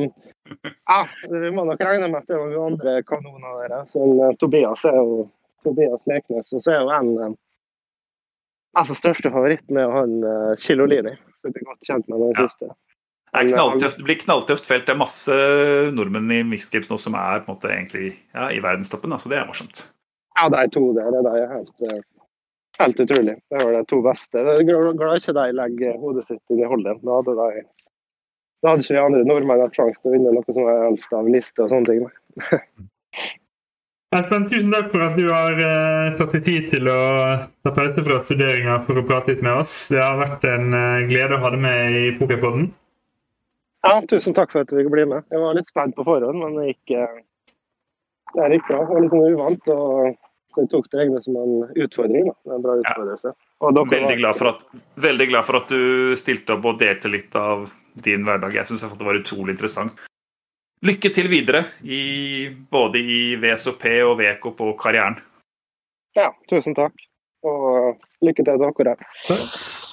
ja, 0.91 0.99
vi 1.31 1.51
må 1.55 1.63
nok 1.69 1.83
regne 1.85 2.09
med 2.11 2.23
at 2.23 2.27
det 2.27 2.35
er 2.35 2.43
noen 2.43 2.73
andre 2.73 2.97
kanoner 3.07 3.61
der. 3.63 3.85
Som 3.93 4.19
uh, 4.19 4.33
Tobias 4.41 4.83
er 4.89 4.99
jo 4.99 5.27
Tobias 5.63 6.03
Leknes, 6.11 6.51
og 6.51 6.63
så 6.63 6.75
er 6.75 6.81
jo 6.83 6.91
en 6.97 7.13
um, 7.21 7.37
altså 8.75 8.97
største 8.99 9.31
favoritten 9.31 9.79
er 9.79 9.93
han 9.95 10.17
Kilolini. 10.59 11.15
Jeg 11.45 11.53
er 11.53 11.69
godt 11.69 11.87
kjent 11.87 12.11
med 12.11 12.25
den 12.25 12.35
siste. 12.41 12.73
Det, 13.35 13.51
knalltøft, 13.51 13.97
det 13.99 14.07
blir 14.07 14.19
knalltøft 14.19 14.67
felt. 14.67 14.85
Det 14.87 14.93
er 14.93 14.99
masse 14.99 15.35
nordmenn 15.95 16.31
i 16.31 16.43
mixed 16.47 16.71
games 16.73 16.91
nå 16.91 16.99
som 16.99 17.15
er 17.19 17.43
på 17.43 17.51
en 17.51 17.57
måte 17.57 17.71
egentlig 17.71 18.09
ja, 18.35 18.49
i 18.51 18.61
verdenstoppen. 18.63 19.15
Så 19.19 19.31
det 19.31 19.39
er 19.39 19.47
morsomt. 19.47 19.85
Ja, 20.35 20.49
de 20.51 20.65
to 20.71 20.89
der 20.95 21.13
det 21.15 21.31
er 21.31 21.53
helt, 21.53 21.75
eh, 21.87 22.01
helt 22.79 22.99
utrolig. 22.99 23.37
Det 23.49 23.61
var 23.63 23.71
de 23.71 23.83
to 23.87 24.01
beste. 24.03 24.43
Glad 24.67 25.21
ikke 25.21 25.37
de 25.37 25.45
legger 25.55 26.01
hodet 26.01 26.25
sitt 26.27 26.51
i 26.51 26.67
holdet. 26.67 26.99
Da 27.03 27.21
hadde, 27.21 27.37
de, 27.39 27.63
da 28.63 28.73
hadde 28.73 28.83
ikke 28.83 28.97
vi 28.97 29.05
andre 29.05 29.23
nordmenn 29.29 29.63
hatt 29.63 29.79
sjanse 29.79 30.03
til 30.03 30.11
å 30.11 30.17
vinne 30.17 30.35
noe 30.35 30.57
som 30.57 30.67
er 30.67 30.83
helst 30.89 31.15
av 31.15 31.31
liste 31.31 31.63
og 31.63 31.71
sånne 31.71 31.93
ting. 31.93 32.05
Espen, 34.15 34.45
tusen 34.47 34.71
takk 34.71 34.91
for 34.93 35.03
at 35.03 35.15
du 35.17 35.25
har 35.27 35.57
uh, 35.59 36.13
tatt 36.15 36.35
deg 36.37 36.43
tid 36.45 36.67
til 36.71 36.87
å 36.87 36.99
ta 37.65 37.71
pause 37.75 38.03
fra 38.05 38.19
studeringa 38.23 38.77
for 38.85 39.01
å 39.01 39.03
prate 39.07 39.33
litt 39.33 39.43
med 39.43 39.63
oss. 39.63 39.73
Det 39.91 39.99
har 39.99 40.19
vært 40.19 40.45
en 40.47 40.69
uh, 40.71 41.03
glede 41.09 41.35
å 41.35 41.41
ha 41.43 41.51
deg 41.51 41.63
med 41.63 41.97
i 41.99 42.03
Pokerpodden. 42.19 42.69
Ja, 43.85 43.97
tusen 44.07 44.35
takk 44.37 44.53
for 44.53 44.63
at 44.63 44.71
du 44.71 44.77
fikk 44.77 44.91
bli 44.93 45.07
med. 45.09 45.25
Jeg 45.33 45.41
var 45.41 45.57
litt 45.57 45.67
spent 45.71 45.97
på 45.97 46.05
forhånd, 46.07 46.39
men 46.39 46.55
det 46.59 46.69
gikk, 46.69 46.95
uh, 47.01 47.57
det 48.37 48.53
gikk 48.55 48.69
bra. 48.69 48.85
Det 48.85 48.93
var 48.93 49.03
litt 49.03 49.15
sånn 49.15 49.35
uvant. 49.35 49.73
og 49.75 50.24
jeg 50.61 50.71
tok 50.71 50.89
det 50.91 51.01
egentlig 51.03 51.23
som 51.25 51.37
en 51.41 51.55
utfordring. 51.85 52.31
Da. 52.31 52.55
En 52.55 52.65
bra 52.65 52.79
utfordrelse. 52.81 53.35
Veldig, 53.65 54.17
glad 54.19 54.39
for 54.39 54.51
at, 54.53 54.65
veldig 55.07 55.29
glad 55.31 55.47
for 55.47 55.59
at 55.61 55.71
du 55.71 56.17
stilte 56.19 56.57
opp 56.57 56.67
og 56.71 56.81
delte 56.81 57.11
litt 57.11 57.35
av 57.39 57.69
din 58.05 58.25
hverdag. 58.27 58.57
Jeg 58.59 58.71
syns 58.71 58.83
det 58.85 59.07
var 59.07 59.21
utrolig 59.21 59.55
interessant 59.55 60.05
lykke 60.85 61.11
til 61.13 61.29
videre, 61.31 61.63
i, 61.83 62.49
både 62.71 62.99
i 62.99 63.19
VSOP 63.41 63.85
og 64.05 64.17
VK 64.19 64.49
på 64.57 64.71
karrieren. 64.79 65.17
Ja, 66.15 66.31
tusen 66.49 66.75
takk. 66.77 66.95
Og 67.45 67.99
lykke 68.25 68.43
til 68.45 68.57
til 68.57 68.87
dere. 68.87 68.95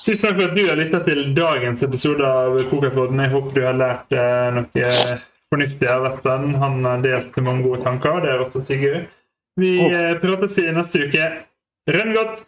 Tusen 0.07 0.25
takk 0.25 0.39
for 0.39 0.47
at 0.47 0.57
du 0.57 0.63
har 0.67 0.79
lytta 0.79 1.03
til 1.05 1.35
dagens 1.37 1.83
episode 1.85 2.25
av 2.27 2.57
Pokerpodden. 2.71 3.21
Jeg 3.21 3.33
håper 3.35 3.57
du 3.57 3.67
har 3.67 3.77
lært 3.77 4.15
eh, 4.17 4.49
noe 4.57 5.19
fornuftig 5.53 5.91
av 5.91 6.07
Vesten. 6.07 6.55
Han 6.63 6.81
har 6.89 7.05
delt 7.05 7.37
mange 7.45 7.67
gode 7.67 7.83
tanker. 7.85 8.23
Det 8.25 8.33
er 8.33 8.47
også 8.47 8.65
Sigurd. 8.69 9.11
Vi 9.61 9.73
oh. 9.81 10.19
prates 10.23 10.57
i 10.63 10.69
neste 10.73 11.07
uke. 11.09 11.29
Rønn 11.93 12.15
godt! 12.17 12.45